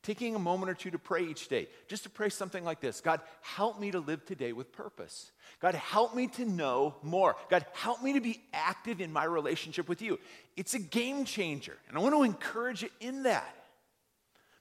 Taking 0.04 0.36
a 0.36 0.40
moment 0.40 0.70
or 0.70 0.76
two 0.76 0.92
to 0.92 1.00
pray 1.00 1.24
each 1.24 1.48
day, 1.48 1.68
just 1.88 2.04
to 2.04 2.10
pray 2.10 2.30
something 2.30 2.64
like 2.64 2.80
this 2.80 3.02
God, 3.02 3.22
help 3.42 3.80
me 3.80 3.90
to 3.92 4.00
live 4.00 4.24
today 4.26 4.54
with 4.54 4.72
purpose. 4.72 5.32
God, 5.60 5.74
help 5.74 6.16
me 6.16 6.28
to 6.28 6.46
know 6.46 6.96
more. 7.02 7.36
God, 7.50 7.66
help 7.74 8.04
me 8.04 8.14
to 8.14 8.22
be 8.22 8.40
active 8.54 9.02
in 9.02 9.12
my 9.12 9.24
relationship 9.24 9.90
with 9.90 10.04
you. 10.04 10.20
It's 10.56 10.76
a 10.76 10.80
game 10.80 11.26
changer. 11.26 11.76
And 11.88 11.98
I 11.98 12.02
want 12.02 12.14
to 12.14 12.24
encourage 12.24 12.84
you 12.84 12.90
in 13.00 13.24
that. 13.24 13.56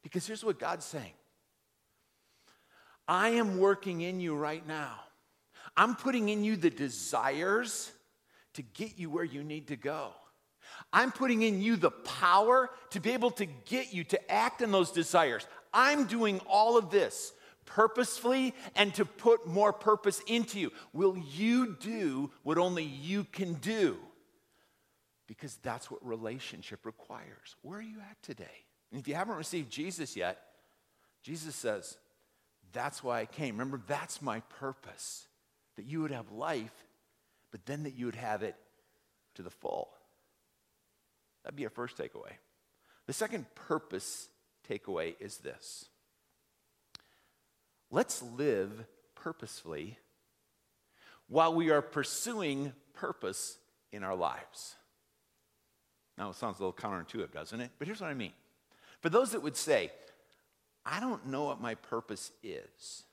Because 0.02 0.26
here's 0.26 0.44
what 0.44 0.58
God's 0.58 0.86
saying 0.86 1.12
I 3.06 3.30
am 3.30 3.58
working 3.58 4.00
in 4.00 4.20
you 4.20 4.34
right 4.34 4.66
now. 4.66 4.92
I'm 5.76 5.96
putting 5.96 6.28
in 6.28 6.44
you 6.44 6.56
the 6.56 6.70
desires 6.70 7.90
to 8.54 8.62
get 8.62 8.98
you 8.98 9.10
where 9.10 9.24
you 9.24 9.42
need 9.42 9.68
to 9.68 9.76
go. 9.76 10.12
I'm 10.92 11.12
putting 11.12 11.42
in 11.42 11.60
you 11.60 11.76
the 11.76 11.90
power 11.90 12.70
to 12.90 13.00
be 13.00 13.12
able 13.12 13.30
to 13.32 13.46
get 13.46 13.92
you 13.92 14.04
to 14.04 14.32
act 14.32 14.62
on 14.62 14.70
those 14.70 14.90
desires. 14.90 15.46
I'm 15.72 16.06
doing 16.06 16.40
all 16.46 16.78
of 16.78 16.90
this 16.90 17.32
purposefully 17.66 18.54
and 18.74 18.94
to 18.94 19.04
put 19.04 19.46
more 19.46 19.72
purpose 19.72 20.20
into 20.26 20.58
you? 20.58 20.72
Will 20.92 21.16
you 21.16 21.76
do 21.80 22.30
what 22.42 22.58
only 22.58 22.84
you 22.84 23.24
can 23.24 23.54
do? 23.54 23.96
Because 25.26 25.56
that's 25.56 25.90
what 25.90 26.06
relationship 26.06 26.84
requires. 26.84 27.56
Where 27.62 27.78
are 27.78 27.82
you 27.82 27.98
at 28.00 28.22
today? 28.22 28.66
And 28.90 29.00
if 29.00 29.08
you 29.08 29.14
haven't 29.14 29.36
received 29.36 29.70
Jesus 29.70 30.16
yet, 30.16 30.38
Jesus 31.22 31.54
says, 31.54 31.96
That's 32.74 33.02
why 33.02 33.20
I 33.20 33.26
came. 33.26 33.54
Remember, 33.54 33.80
that's 33.86 34.20
my 34.20 34.40
purpose 34.60 35.26
that 35.76 35.86
you 35.86 36.02
would 36.02 36.10
have 36.10 36.30
life, 36.30 36.74
but 37.50 37.64
then 37.64 37.84
that 37.84 37.94
you 37.94 38.06
would 38.06 38.16
have 38.16 38.42
it 38.42 38.56
to 39.36 39.42
the 39.42 39.50
full. 39.50 39.88
That'd 41.42 41.56
be 41.56 41.64
our 41.64 41.70
first 41.70 41.96
takeaway. 41.96 42.32
The 43.06 43.12
second 43.12 43.46
purpose 43.54 44.28
takeaway 44.68 45.14
is 45.20 45.38
this 45.38 45.86
let's 47.90 48.22
live 48.22 48.86
purposefully 49.14 49.98
while 51.28 51.54
we 51.54 51.70
are 51.70 51.80
pursuing 51.80 52.72
purpose 52.92 53.56
in 53.92 54.02
our 54.02 54.16
lives. 54.16 54.74
Now, 56.18 56.30
it 56.30 56.36
sounds 56.36 56.58
a 56.58 56.64
little 56.64 56.72
counterintuitive, 56.72 57.32
doesn't 57.32 57.60
it? 57.60 57.70
But 57.78 57.86
here's 57.86 58.00
what 58.00 58.10
I 58.10 58.14
mean. 58.14 58.32
For 59.00 59.08
those 59.08 59.32
that 59.32 59.42
would 59.42 59.56
say, 59.56 59.92
I 60.86 61.00
don't 61.00 61.26
know 61.26 61.44
what 61.44 61.60
my 61.60 61.74
purpose 61.74 62.30
is, 62.42 63.04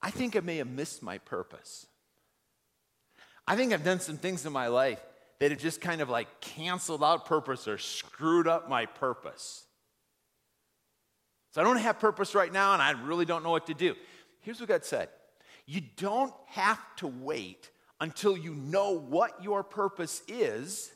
I 0.00 0.10
think 0.10 0.36
I 0.36 0.40
may 0.40 0.58
have 0.58 0.68
missed 0.68 1.02
my 1.02 1.18
purpose. 1.18 1.86
I 3.46 3.56
think 3.56 3.72
I've 3.72 3.84
done 3.84 4.00
some 4.00 4.18
things 4.18 4.44
in 4.44 4.52
my 4.52 4.66
life 4.66 5.00
that 5.40 5.50
have 5.50 5.60
just 5.60 5.80
kind 5.80 6.00
of 6.00 6.08
like 6.08 6.40
canceled 6.40 7.02
out 7.02 7.24
purpose 7.24 7.66
or 7.66 7.78
screwed 7.78 8.46
up 8.46 8.68
my 8.68 8.86
purpose. 8.86 9.64
So 11.50 11.60
I 11.60 11.64
don't 11.64 11.78
have 11.78 11.98
purpose 11.98 12.34
right 12.34 12.52
now 12.52 12.74
and 12.74 12.82
I 12.82 12.90
really 12.90 13.24
don't 13.24 13.42
know 13.42 13.50
what 13.50 13.66
to 13.68 13.74
do. 13.74 13.94
Here's 14.40 14.60
what 14.60 14.68
God 14.68 14.84
said 14.84 15.08
You 15.66 15.80
don't 15.96 16.34
have 16.46 16.78
to 16.96 17.06
wait 17.06 17.70
until 18.00 18.36
you 18.36 18.54
know 18.54 18.92
what 18.92 19.42
your 19.42 19.62
purpose 19.62 20.22
is 20.28 20.92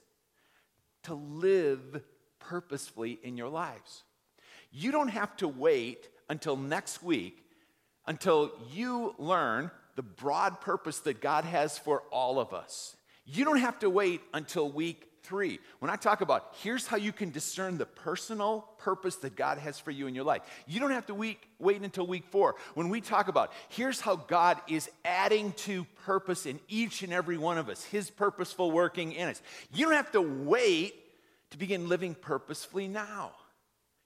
to 1.04 1.14
live 1.14 2.02
purposefully 2.38 3.18
in 3.22 3.36
your 3.36 3.48
lives. 3.48 4.04
You 4.72 4.90
don't 4.90 5.08
have 5.08 5.36
to 5.36 5.48
wait 5.48 6.08
until 6.28 6.56
next 6.56 7.02
week 7.02 7.44
until 8.06 8.50
you 8.72 9.14
learn 9.18 9.70
the 9.96 10.02
broad 10.02 10.60
purpose 10.60 11.00
that 11.00 11.20
God 11.20 11.44
has 11.44 11.78
for 11.78 12.02
all 12.10 12.40
of 12.40 12.54
us. 12.54 12.96
You 13.24 13.44
don't 13.44 13.58
have 13.58 13.78
to 13.80 13.90
wait 13.90 14.22
until 14.32 14.70
week 14.70 15.08
three. 15.22 15.60
When 15.78 15.90
I 15.90 15.96
talk 15.96 16.20
about 16.20 16.54
here's 16.62 16.86
how 16.86 16.96
you 16.96 17.12
can 17.12 17.30
discern 17.30 17.78
the 17.78 17.86
personal 17.86 18.68
purpose 18.78 19.16
that 19.16 19.36
God 19.36 19.58
has 19.58 19.78
for 19.78 19.92
you 19.92 20.06
in 20.06 20.14
your 20.14 20.24
life, 20.24 20.42
you 20.66 20.80
don't 20.80 20.90
have 20.90 21.06
to 21.06 21.14
week, 21.14 21.46
wait 21.58 21.82
until 21.82 22.06
week 22.06 22.24
four. 22.30 22.56
When 22.74 22.88
we 22.88 23.00
talk 23.00 23.28
about 23.28 23.52
here's 23.68 24.00
how 24.00 24.16
God 24.16 24.58
is 24.68 24.90
adding 25.04 25.52
to 25.52 25.84
purpose 26.04 26.46
in 26.46 26.58
each 26.68 27.02
and 27.02 27.12
every 27.12 27.38
one 27.38 27.58
of 27.58 27.68
us, 27.68 27.84
His 27.84 28.10
purposeful 28.10 28.72
working 28.72 29.12
in 29.12 29.28
us, 29.28 29.40
you 29.72 29.84
don't 29.86 29.94
have 29.94 30.12
to 30.12 30.22
wait 30.22 30.94
to 31.50 31.58
begin 31.58 31.88
living 31.88 32.14
purposefully 32.14 32.88
now. 32.88 33.32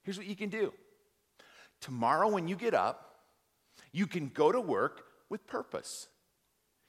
Here's 0.07 0.19
what 0.19 0.29
you 0.29 0.37
can 0.37 0.51
do 0.51 0.73
tomorrow, 1.81 2.29
when 2.29 2.47
you 2.47 2.55
get 2.55 2.75
up, 2.75 3.16
you 3.92 4.07
can 4.07 4.29
go 4.29 4.53
to 4.53 4.61
work 4.61 5.03
with 5.29 5.47
purpose. 5.49 6.07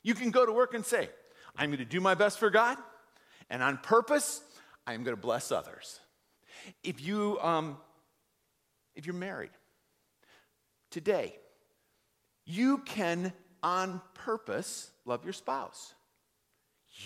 You 0.04 0.14
can 0.14 0.30
go 0.30 0.46
to 0.46 0.54
work 0.54 0.76
and 0.76 0.86
say, 0.86 1.10
I'm 1.58 1.70
going 1.70 1.80
to 1.80 1.86
do 1.86 2.00
my 2.00 2.14
best 2.14 2.38
for 2.38 2.52
God, 2.52 2.78
and 3.50 3.64
on 3.64 3.78
purpose, 3.80 4.42
I'm 4.86 5.04
going 5.04 5.16
to 5.16 5.22
bless 5.22 5.52
others. 5.52 6.00
If 6.84 7.02
you 7.02 7.40
um, 7.42 7.78
if 8.96 9.08
you're 9.08 9.16
married 9.16 9.52
today, 10.92 11.36
you 12.46 12.78
can 12.80 13.34
on 13.64 14.00
purpose 14.14 14.92
love 15.06 15.24
your 15.24 15.34
spouse. 15.34 15.96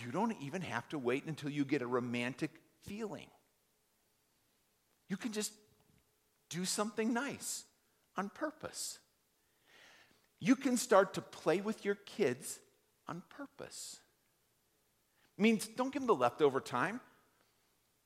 You 0.04 0.12
don't 0.12 0.36
even 0.41 0.62
have 0.62 0.89
to 0.89 1.00
wait 1.00 1.24
until 1.26 1.50
you 1.50 1.63
get 1.63 1.82
a 1.82 1.88
romantic 1.88 2.52
feeling. 2.84 3.28
You 5.08 5.15
can 5.15 5.32
just 5.32 5.52
do 6.51 6.65
something 6.65 7.11
nice 7.11 7.63
on 8.15 8.29
purpose. 8.29 8.99
You 10.39 10.55
can 10.55 10.77
start 10.77 11.15
to 11.15 11.21
play 11.21 11.61
with 11.61 11.83
your 11.83 11.95
kids 11.95 12.59
on 13.07 13.23
purpose 13.29 13.97
means 15.41 15.67
don't 15.67 15.91
give 15.91 16.01
them 16.01 16.07
the 16.07 16.15
leftover 16.15 16.61
time, 16.61 17.01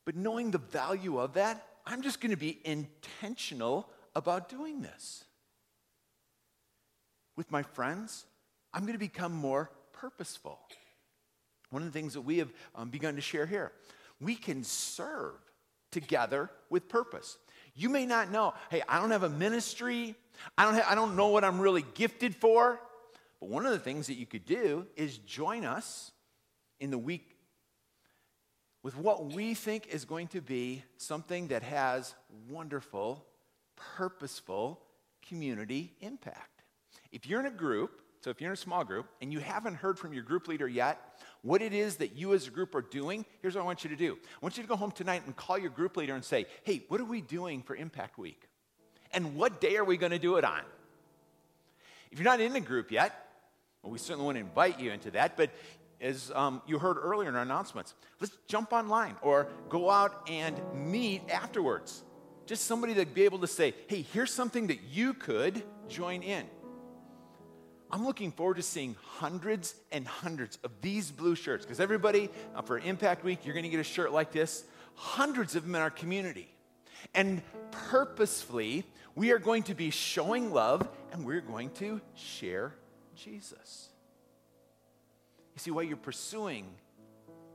but 0.06 0.16
knowing 0.16 0.52
the 0.52 0.58
value 0.58 1.20
of 1.20 1.34
that, 1.34 1.66
I'm 1.86 2.02
just 2.02 2.22
going 2.22 2.32
to 2.32 2.38
be 2.38 2.60
intentional 2.64 3.90
about 4.16 4.50
doing 4.50 4.82
this. 4.82 5.26
With 7.36 7.52
my 7.52 7.64
friends, 7.64 8.26
I'm 8.74 8.84
going 8.84 8.94
to 8.94 9.00
become 9.00 9.34
more 9.34 9.70
purposeful. 9.92 10.60
One 11.70 11.82
of 11.82 11.92
the 11.92 12.00
things 12.00 12.14
that 12.14 12.22
we 12.22 12.38
have 12.38 12.52
um, 12.74 12.90
begun 12.90 13.16
to 13.16 13.22
share 13.22 13.46
here, 13.46 13.74
we 14.22 14.36
can 14.36 14.64
serve 14.64 15.34
together 15.92 16.50
with 16.70 16.88
purpose. 16.88 17.38
You 17.76 17.90
may 17.90 18.06
not 18.06 18.32
know, 18.32 18.54
hey, 18.70 18.82
I 18.88 19.00
don't 19.00 19.12
have 19.12 19.24
a 19.24 19.30
ministry, 19.30 20.16
I 20.58 20.64
don't, 20.64 20.76
have, 20.76 20.86
I 20.88 20.96
don't 20.96 21.16
know 21.16 21.28
what 21.28 21.44
I'm 21.44 21.60
really 21.60 21.84
gifted 21.94 22.36
for, 22.36 22.80
but 23.40 23.50
one 23.50 23.66
of 23.66 23.72
the 23.72 23.80
things 23.80 24.08
that 24.08 24.16
you 24.16 24.26
could 24.26 24.46
do 24.46 24.88
is 24.96 25.18
join 25.20 25.66
us 25.66 26.12
in 26.80 26.90
the 26.90 26.98
week 26.98 27.36
with 28.82 28.96
what 28.96 29.34
we 29.34 29.56
think 29.56 29.88
is 29.88 30.06
going 30.06 30.28
to 30.28 30.42
be 30.42 30.84
something 30.98 31.48
that 31.48 31.64
has 31.64 32.14
wonderful, 32.48 33.26
purposeful 33.76 34.80
community 35.28 35.92
impact. 36.02 36.64
If 37.12 37.26
you're 37.26 37.40
in 37.40 37.48
a 37.48 37.52
group, 37.52 38.02
so 38.22 38.30
if 38.30 38.40
you're 38.40 38.52
in 38.52 38.54
a 38.54 38.58
small 38.58 38.84
group 38.84 39.08
and 39.22 39.34
you 39.34 39.40
haven't 39.40 39.76
heard 39.76 40.00
from 40.00 40.14
your 40.14 40.24
group 40.24 40.48
leader 40.48 40.68
yet 40.68 41.00
what 41.46 41.62
it 41.62 41.74
is 41.74 41.98
that 41.98 42.18
you 42.18 42.34
as 42.34 42.48
a 42.48 42.50
group 42.50 42.74
are 42.74 42.82
doing, 42.82 43.24
here's 43.44 43.54
what 43.54 43.62
I 43.62 43.66
want 43.66 43.84
you 43.84 43.92
to 43.92 43.96
do. 43.96 44.14
I 44.14 44.40
want 44.42 44.58
you 44.58 44.64
to 44.64 44.68
go 44.68 44.76
home 44.76 44.92
tonight 44.92 45.22
and 45.28 45.36
call 45.36 45.60
your 45.60 45.70
group 45.70 45.96
leader 45.96 46.16
and 46.16 46.26
say, 46.26 46.48
hey, 46.64 46.84
what 46.88 47.00
are 47.00 47.06
we 47.06 47.22
doing 47.22 47.62
for 47.62 47.76
Impact 47.76 48.18
Week? 48.18 48.42
And 49.14 49.36
what 49.36 49.62
day 49.62 49.78
are 49.78 49.84
we 49.84 49.96
going 49.96 50.12
to 50.12 50.18
do 50.18 50.38
it 50.38 50.44
on? 50.44 50.62
If 52.12 52.18
you're 52.18 52.26
not 52.26 52.42
in 52.42 52.56
a 52.56 52.60
group 52.60 52.92
yet, 52.92 53.28
well, 53.84 53.92
we 53.92 54.00
certainly 54.00 54.26
want 54.26 54.38
to 54.38 54.42
invite 54.42 54.80
you 54.80 54.92
into 54.92 55.12
that, 55.12 55.38
but 55.38 55.52
as 56.02 56.32
um, 56.34 56.64
you 56.66 56.80
heard 56.80 56.98
earlier 56.98 57.30
in 57.30 57.36
our 57.36 57.44
announcements, 57.44 57.94
let's 58.20 58.36
jump 58.48 58.74
online 58.74 59.16
or 59.22 59.48
go 59.70 59.92
out 59.92 60.28
and 60.28 60.60
meet 60.74 61.30
afterwards. 61.30 62.04
Just 62.48 62.66
somebody 62.66 62.96
to 62.96 63.06
be 63.06 63.24
able 63.24 63.40
to 63.40 63.48
say, 63.48 63.76
hey, 63.88 64.02
here's 64.02 64.34
something 64.34 64.68
that 64.68 64.82
you 64.82 65.14
could 65.14 65.62
join 65.88 66.24
in. 66.24 66.46
I'm 67.92 68.06
looking 68.06 68.32
forward 68.32 68.58
to 68.58 68.64
seeing 68.64 68.96
hundreds 69.18 69.76
and 69.92 70.08
hundreds 70.08 70.58
of 70.64 70.72
these 70.82 71.12
blue 71.12 71.36
shirts 71.36 71.66
because 71.66 71.80
everybody 71.80 72.30
uh, 72.56 72.62
for 72.62 72.80
Impact 72.80 73.24
Week, 73.24 73.46
you're 73.46 73.54
going 73.54 73.64
to 73.64 73.70
get 73.70 73.80
a 73.80 73.84
shirt 73.84 74.12
like 74.12 74.32
this. 74.32 74.64
Hundreds 74.96 75.56
of 75.56 75.64
them 75.64 75.76
in 75.76 75.82
our 75.82 75.90
community. 75.90 76.50
And 77.14 77.42
purposefully, 77.72 78.86
we 79.16 79.32
are 79.32 79.40
going 79.40 79.64
to 79.64 79.76
be 79.76 79.92
showing 79.92 80.52
love 80.52 80.88
and 81.12 81.26
we're 81.26 81.42
going 81.42 81.70
to 81.72 82.02
share 82.16 82.74
Jesus. 83.16 83.90
You 85.54 85.60
see, 85.60 85.72
while 85.72 85.84
you're 85.84 85.96
pursuing 85.96 86.66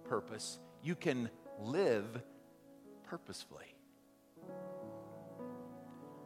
purpose, 0.04 0.58
you 0.82 0.94
can 0.94 1.28
live 1.60 2.06
purposefully. 3.04 3.74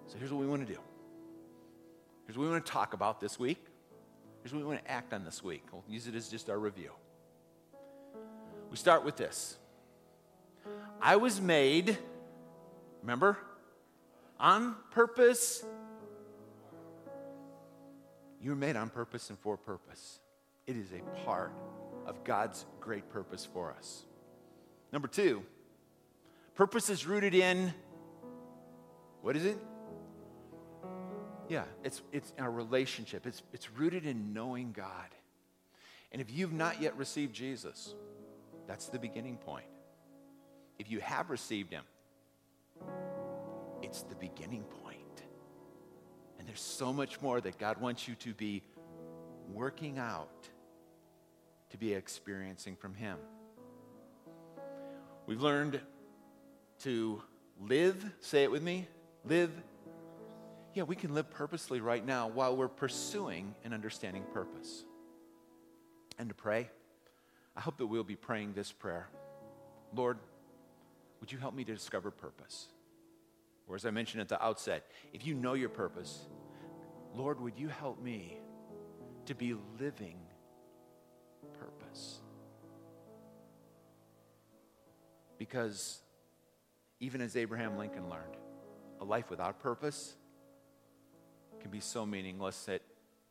So 0.07 0.19
here's 0.19 0.33
what 0.33 0.41
we 0.41 0.47
want 0.47 0.67
to 0.67 0.73
do. 0.73 0.79
Here's 2.27 2.39
what 2.39 2.45
we 2.45 2.51
want 2.51 2.65
to 2.65 2.73
talk 2.73 2.95
about 2.95 3.21
this 3.21 3.39
week. 3.39 3.59
Here's 4.45 4.53
what 4.53 4.61
we 4.61 4.67
want 4.67 4.85
to 4.85 4.91
act 4.91 5.15
on 5.15 5.25
this 5.25 5.43
week. 5.43 5.65
We'll 5.73 5.83
use 5.89 6.07
it 6.07 6.15
as 6.15 6.29
just 6.29 6.51
our 6.51 6.59
review. 6.59 6.91
We 8.71 8.77
start 8.77 9.03
with 9.03 9.17
this 9.17 9.57
I 11.01 11.17
was 11.17 11.41
made, 11.41 11.97
remember, 13.01 13.39
on 14.39 14.77
purpose. 14.91 15.65
You 18.39 18.51
were 18.51 18.57
made 18.57 18.77
on 18.77 18.91
purpose 18.91 19.31
and 19.31 19.39
for 19.39 19.57
purpose. 19.57 20.21
It 20.67 20.77
is 20.77 20.93
a 20.93 21.01
part 21.25 21.53
of 22.07 22.23
God's 22.23 22.67
great 22.81 23.09
purpose 23.09 23.49
for 23.51 23.73
us. 23.73 24.03
Number 24.93 25.09
two, 25.09 25.43
purpose 26.55 26.91
is 26.91 27.07
rooted 27.07 27.35
in 27.35 27.73
what 29.23 29.37
is 29.37 29.47
it? 29.47 29.57
Yeah, 31.49 31.65
it's, 31.83 32.03
it's 32.13 32.33
our 32.39 32.51
relationship. 32.51 33.27
It's, 33.27 33.43
it's 33.53 33.71
rooted 33.73 34.07
in 34.07 34.33
knowing 34.33 34.73
God. 34.73 35.09
And 36.13 36.23
if 36.23 36.33
you've 36.33 36.53
not 36.53 36.81
yet 36.81 36.97
received 36.97 37.35
Jesus, 37.35 37.95
that's 38.67 38.87
the 38.87 38.99
beginning 38.99 39.37
point. 39.37 39.67
If 40.79 40.91
you 40.91 41.01
have 41.01 41.31
received 41.31 41.73
Him, 41.73 41.85
it's 43.83 44.03
the 44.03 44.15
beginning 44.15 44.65
point. 44.83 45.23
And 46.39 46.49
there's 46.49 46.61
so 46.61 46.93
much 46.93 47.21
more 47.21 47.41
that 47.41 47.59
God 47.59 47.81
wants 47.81 48.09
you 48.09 48.15
to 48.17 48.33
be 48.33 48.63
working 49.53 49.99
out 49.99 50.49
to 51.71 51.79
be 51.79 51.93
experiencing 51.93 52.77
from 52.77 52.95
Him. 52.95 53.19
We've 55.27 55.43
learned 55.43 55.81
to 56.81 57.23
live, 57.61 58.05
say 58.21 58.45
it 58.45 58.51
with 58.51 58.63
me, 58.63 58.87
live. 59.25 59.51
Yeah, 60.75 60.83
we 60.83 60.97
can 60.97 61.15
live 61.15 61.31
purposely 61.31 61.81
right 61.81 62.05
now 62.05 62.29
while 62.29 62.57
we're 62.57 62.69
pursuing 62.69 63.55
and 63.65 63.73
understanding 63.73 64.25
purpose. 64.33 64.85
And 66.19 66.29
to 66.29 66.35
pray, 66.35 66.69
I 67.57 67.61
hope 67.61 67.79
that 67.79 67.87
we'll 67.87 68.05
be 68.05 68.17
praying 68.17 68.55
this 68.55 68.73
prayer 68.73 69.09
Lord, 69.95 70.19
would 71.21 71.31
you 71.31 71.39
help 71.39 71.55
me 71.55 71.63
to 71.65 71.73
discover 71.73 72.11
purpose? 72.11 72.67
Or 73.69 73.77
as 73.77 73.87
I 73.87 73.91
mentioned 73.91 74.21
at 74.21 74.29
the 74.29 74.45
outset, 74.45 74.85
if 75.13 75.25
you 75.25 75.35
know 75.35 75.55
your 75.55 75.69
purpose, 75.69 76.27
Lord, 77.15 77.41
would 77.41 77.57
you 77.57 77.69
help 77.69 78.03
me 78.03 78.39
to 79.27 79.35
be 79.35 79.55
living 79.79 80.19
purpose? 81.59 82.19
Because 85.39 86.01
even 86.99 87.21
as 87.21 87.37
Abraham 87.37 87.79
Lincoln 87.79 88.11
learned, 88.11 88.37
a 89.01 89.05
life 89.05 89.31
without 89.31 89.61
purpose 89.61 90.17
can 91.65 91.71
be 91.71 91.81
so 91.81 92.05
meaningless 92.05 92.67
that 92.67 92.83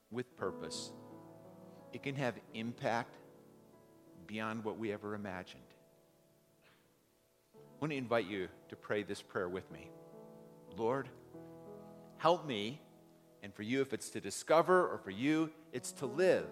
with 0.10 0.36
purpose, 0.36 0.92
it 1.92 2.02
can 2.02 2.16
have 2.16 2.34
impact 2.56 3.14
beyond 4.26 4.64
what 4.64 4.80
we 4.80 4.92
ever 4.92 5.14
imagined. 5.14 5.62
I 7.56 7.60
want 7.80 7.92
to 7.92 7.96
invite 7.96 8.26
you 8.26 8.48
to 8.70 8.76
pray 8.76 9.04
this 9.04 9.22
prayer 9.22 9.48
with 9.48 9.70
me. 9.72 9.92
Lord, 10.76 11.10
help 12.18 12.48
me, 12.48 12.82
and 13.44 13.54
for 13.54 13.62
you, 13.62 13.82
if 13.82 13.94
it's 13.94 14.10
to 14.10 14.20
discover, 14.20 14.88
or 14.88 14.98
for 14.98 15.12
you, 15.12 15.52
it's 15.72 15.92
to 15.92 16.08
live. 16.08 16.48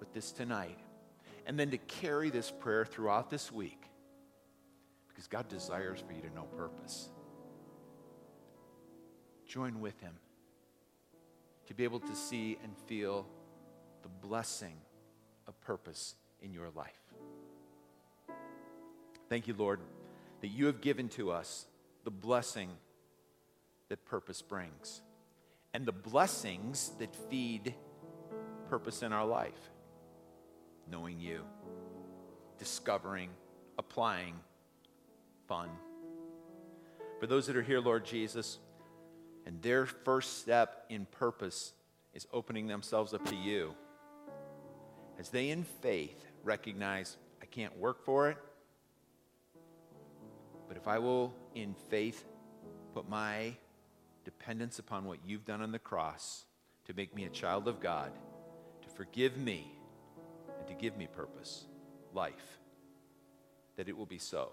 But 0.00 0.12
this 0.12 0.32
tonight, 0.32 0.80
and 1.46 1.56
then 1.56 1.70
to 1.70 1.78
carry 1.78 2.30
this 2.30 2.50
prayer 2.50 2.84
throughout 2.84 3.30
this 3.30 3.52
week, 3.52 3.84
because 5.06 5.28
God 5.28 5.48
desires 5.48 6.02
for 6.04 6.12
you 6.12 6.22
to 6.22 6.34
know 6.34 6.48
purpose 6.56 7.10
join 9.56 9.80
with 9.80 9.98
him 10.00 10.12
to 11.66 11.72
be 11.72 11.84
able 11.84 11.98
to 11.98 12.14
see 12.14 12.58
and 12.62 12.76
feel 12.86 13.26
the 14.02 14.08
blessing 14.28 14.74
of 15.48 15.58
purpose 15.62 16.14
in 16.42 16.52
your 16.52 16.68
life. 16.76 17.00
Thank 19.30 19.48
you, 19.48 19.54
Lord, 19.56 19.80
that 20.42 20.48
you 20.48 20.66
have 20.66 20.82
given 20.82 21.08
to 21.10 21.30
us 21.30 21.64
the 22.04 22.10
blessing 22.10 22.68
that 23.88 24.04
purpose 24.04 24.42
brings 24.42 25.00
and 25.72 25.86
the 25.86 25.92
blessings 25.92 26.90
that 26.98 27.16
feed 27.30 27.74
purpose 28.68 29.02
in 29.02 29.14
our 29.14 29.24
life. 29.24 29.70
Knowing 30.90 31.18
you, 31.18 31.40
discovering, 32.58 33.30
applying, 33.78 34.34
fun. 35.48 35.70
For 37.20 37.26
those 37.26 37.46
that 37.46 37.56
are 37.56 37.62
here, 37.62 37.80
Lord 37.80 38.04
Jesus, 38.04 38.58
and 39.46 39.62
their 39.62 39.86
first 39.86 40.40
step 40.40 40.84
in 40.90 41.06
purpose 41.06 41.72
is 42.12 42.26
opening 42.32 42.66
themselves 42.66 43.14
up 43.14 43.24
to 43.26 43.36
you. 43.36 43.74
As 45.18 45.30
they, 45.30 45.50
in 45.50 45.62
faith, 45.62 46.26
recognize, 46.42 47.16
I 47.40 47.46
can't 47.46 47.78
work 47.78 48.04
for 48.04 48.28
it, 48.28 48.36
but 50.68 50.76
if 50.76 50.88
I 50.88 50.98
will, 50.98 51.32
in 51.54 51.74
faith, 51.88 52.24
put 52.92 53.08
my 53.08 53.54
dependence 54.24 54.80
upon 54.80 55.04
what 55.04 55.18
you've 55.24 55.44
done 55.44 55.62
on 55.62 55.70
the 55.70 55.78
cross 55.78 56.44
to 56.86 56.94
make 56.94 57.14
me 57.14 57.24
a 57.24 57.30
child 57.30 57.68
of 57.68 57.80
God, 57.80 58.10
to 58.82 58.88
forgive 58.88 59.36
me, 59.36 59.72
and 60.58 60.66
to 60.66 60.74
give 60.74 60.96
me 60.96 61.06
purpose, 61.06 61.66
life, 62.12 62.58
that 63.76 63.88
it 63.88 63.96
will 63.96 64.06
be 64.06 64.18
so. 64.18 64.52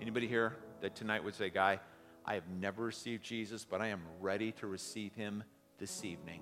Anybody 0.00 0.26
here 0.26 0.56
that 0.80 0.96
tonight 0.96 1.22
would 1.22 1.34
say, 1.34 1.50
Guy, 1.50 1.78
I 2.24 2.34
have 2.34 2.48
never 2.60 2.84
received 2.84 3.24
Jesus, 3.24 3.64
but 3.68 3.80
I 3.80 3.88
am 3.88 4.02
ready 4.20 4.52
to 4.52 4.66
receive 4.66 5.14
him 5.14 5.42
this 5.78 6.04
evening. 6.04 6.40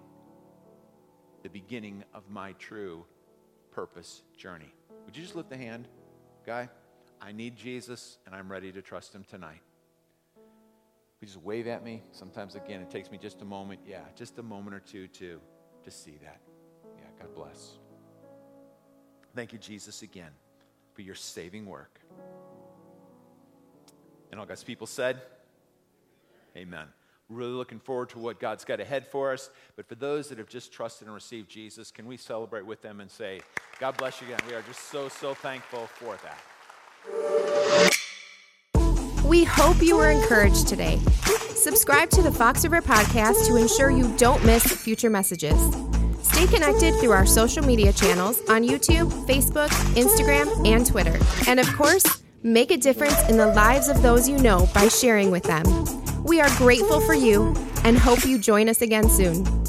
The 1.42 1.48
beginning 1.48 2.04
of 2.12 2.28
my 2.28 2.52
true 2.52 3.06
purpose 3.70 4.22
journey. 4.36 4.72
Would 5.06 5.16
you 5.16 5.22
just 5.22 5.34
lift 5.34 5.48
the 5.48 5.56
hand, 5.56 5.88
guy? 6.44 6.68
I 7.20 7.32
need 7.32 7.56
Jesus 7.56 8.18
and 8.26 8.34
I'm 8.34 8.50
ready 8.50 8.72
to 8.72 8.82
trust 8.82 9.14
him 9.14 9.24
tonight. 9.24 9.62
Would 10.36 11.28
you 11.28 11.34
just 11.34 11.42
wave 11.42 11.66
at 11.66 11.82
me? 11.82 12.02
Sometimes, 12.12 12.54
again, 12.54 12.80
it 12.80 12.90
takes 12.90 13.10
me 13.10 13.18
just 13.18 13.40
a 13.42 13.44
moment. 13.44 13.80
Yeah, 13.86 14.00
just 14.14 14.38
a 14.38 14.42
moment 14.42 14.74
or 14.74 14.80
two 14.80 15.06
to, 15.08 15.40
to 15.84 15.90
see 15.90 16.18
that. 16.22 16.40
Yeah, 16.98 17.04
God 17.18 17.34
bless. 17.34 17.78
Thank 19.34 19.52
you, 19.52 19.58
Jesus, 19.58 20.02
again, 20.02 20.30
for 20.94 21.02
your 21.02 21.14
saving 21.14 21.66
work. 21.66 22.00
And 24.30 24.40
all 24.40 24.46
God's 24.46 24.64
people 24.64 24.86
said, 24.86 25.20
Amen. 26.56 26.86
Really 27.28 27.52
looking 27.52 27.78
forward 27.78 28.08
to 28.10 28.18
what 28.18 28.40
God's 28.40 28.64
got 28.64 28.80
ahead 28.80 29.06
for 29.06 29.32
us. 29.32 29.50
But 29.76 29.86
for 29.88 29.94
those 29.94 30.28
that 30.28 30.38
have 30.38 30.48
just 30.48 30.72
trusted 30.72 31.06
and 31.06 31.14
received 31.14 31.48
Jesus, 31.48 31.92
can 31.92 32.06
we 32.06 32.16
celebrate 32.16 32.66
with 32.66 32.82
them 32.82 33.00
and 33.00 33.08
say, 33.08 33.40
God 33.78 33.96
bless 33.96 34.20
you 34.20 34.26
again? 34.26 34.40
We 34.48 34.54
are 34.54 34.62
just 34.62 34.90
so, 34.90 35.08
so 35.08 35.32
thankful 35.32 35.86
for 35.86 36.18
that. 36.24 36.38
We 39.24 39.44
hope 39.44 39.80
you 39.80 39.96
were 39.96 40.10
encouraged 40.10 40.66
today. 40.66 40.98
Subscribe 41.54 42.10
to 42.10 42.22
the 42.22 42.32
Fox 42.32 42.64
River 42.64 42.82
Podcast 42.82 43.46
to 43.46 43.56
ensure 43.56 43.90
you 43.90 44.12
don't 44.16 44.44
miss 44.44 44.64
future 44.64 45.10
messages. 45.10 45.56
Stay 46.22 46.46
connected 46.48 46.94
through 46.96 47.12
our 47.12 47.26
social 47.26 47.64
media 47.64 47.92
channels 47.92 48.40
on 48.48 48.62
YouTube, 48.62 49.08
Facebook, 49.26 49.68
Instagram, 49.94 50.66
and 50.66 50.84
Twitter. 50.84 51.16
And 51.46 51.60
of 51.60 51.72
course, 51.74 52.22
make 52.42 52.72
a 52.72 52.76
difference 52.76 53.28
in 53.28 53.36
the 53.36 53.48
lives 53.48 53.88
of 53.88 54.02
those 54.02 54.28
you 54.28 54.38
know 54.38 54.68
by 54.74 54.88
sharing 54.88 55.30
with 55.30 55.44
them. 55.44 55.64
We 56.30 56.40
are 56.40 56.56
grateful 56.58 57.00
for 57.00 57.12
you 57.12 57.52
and 57.82 57.98
hope 57.98 58.24
you 58.24 58.38
join 58.38 58.68
us 58.68 58.82
again 58.82 59.10
soon. 59.10 59.59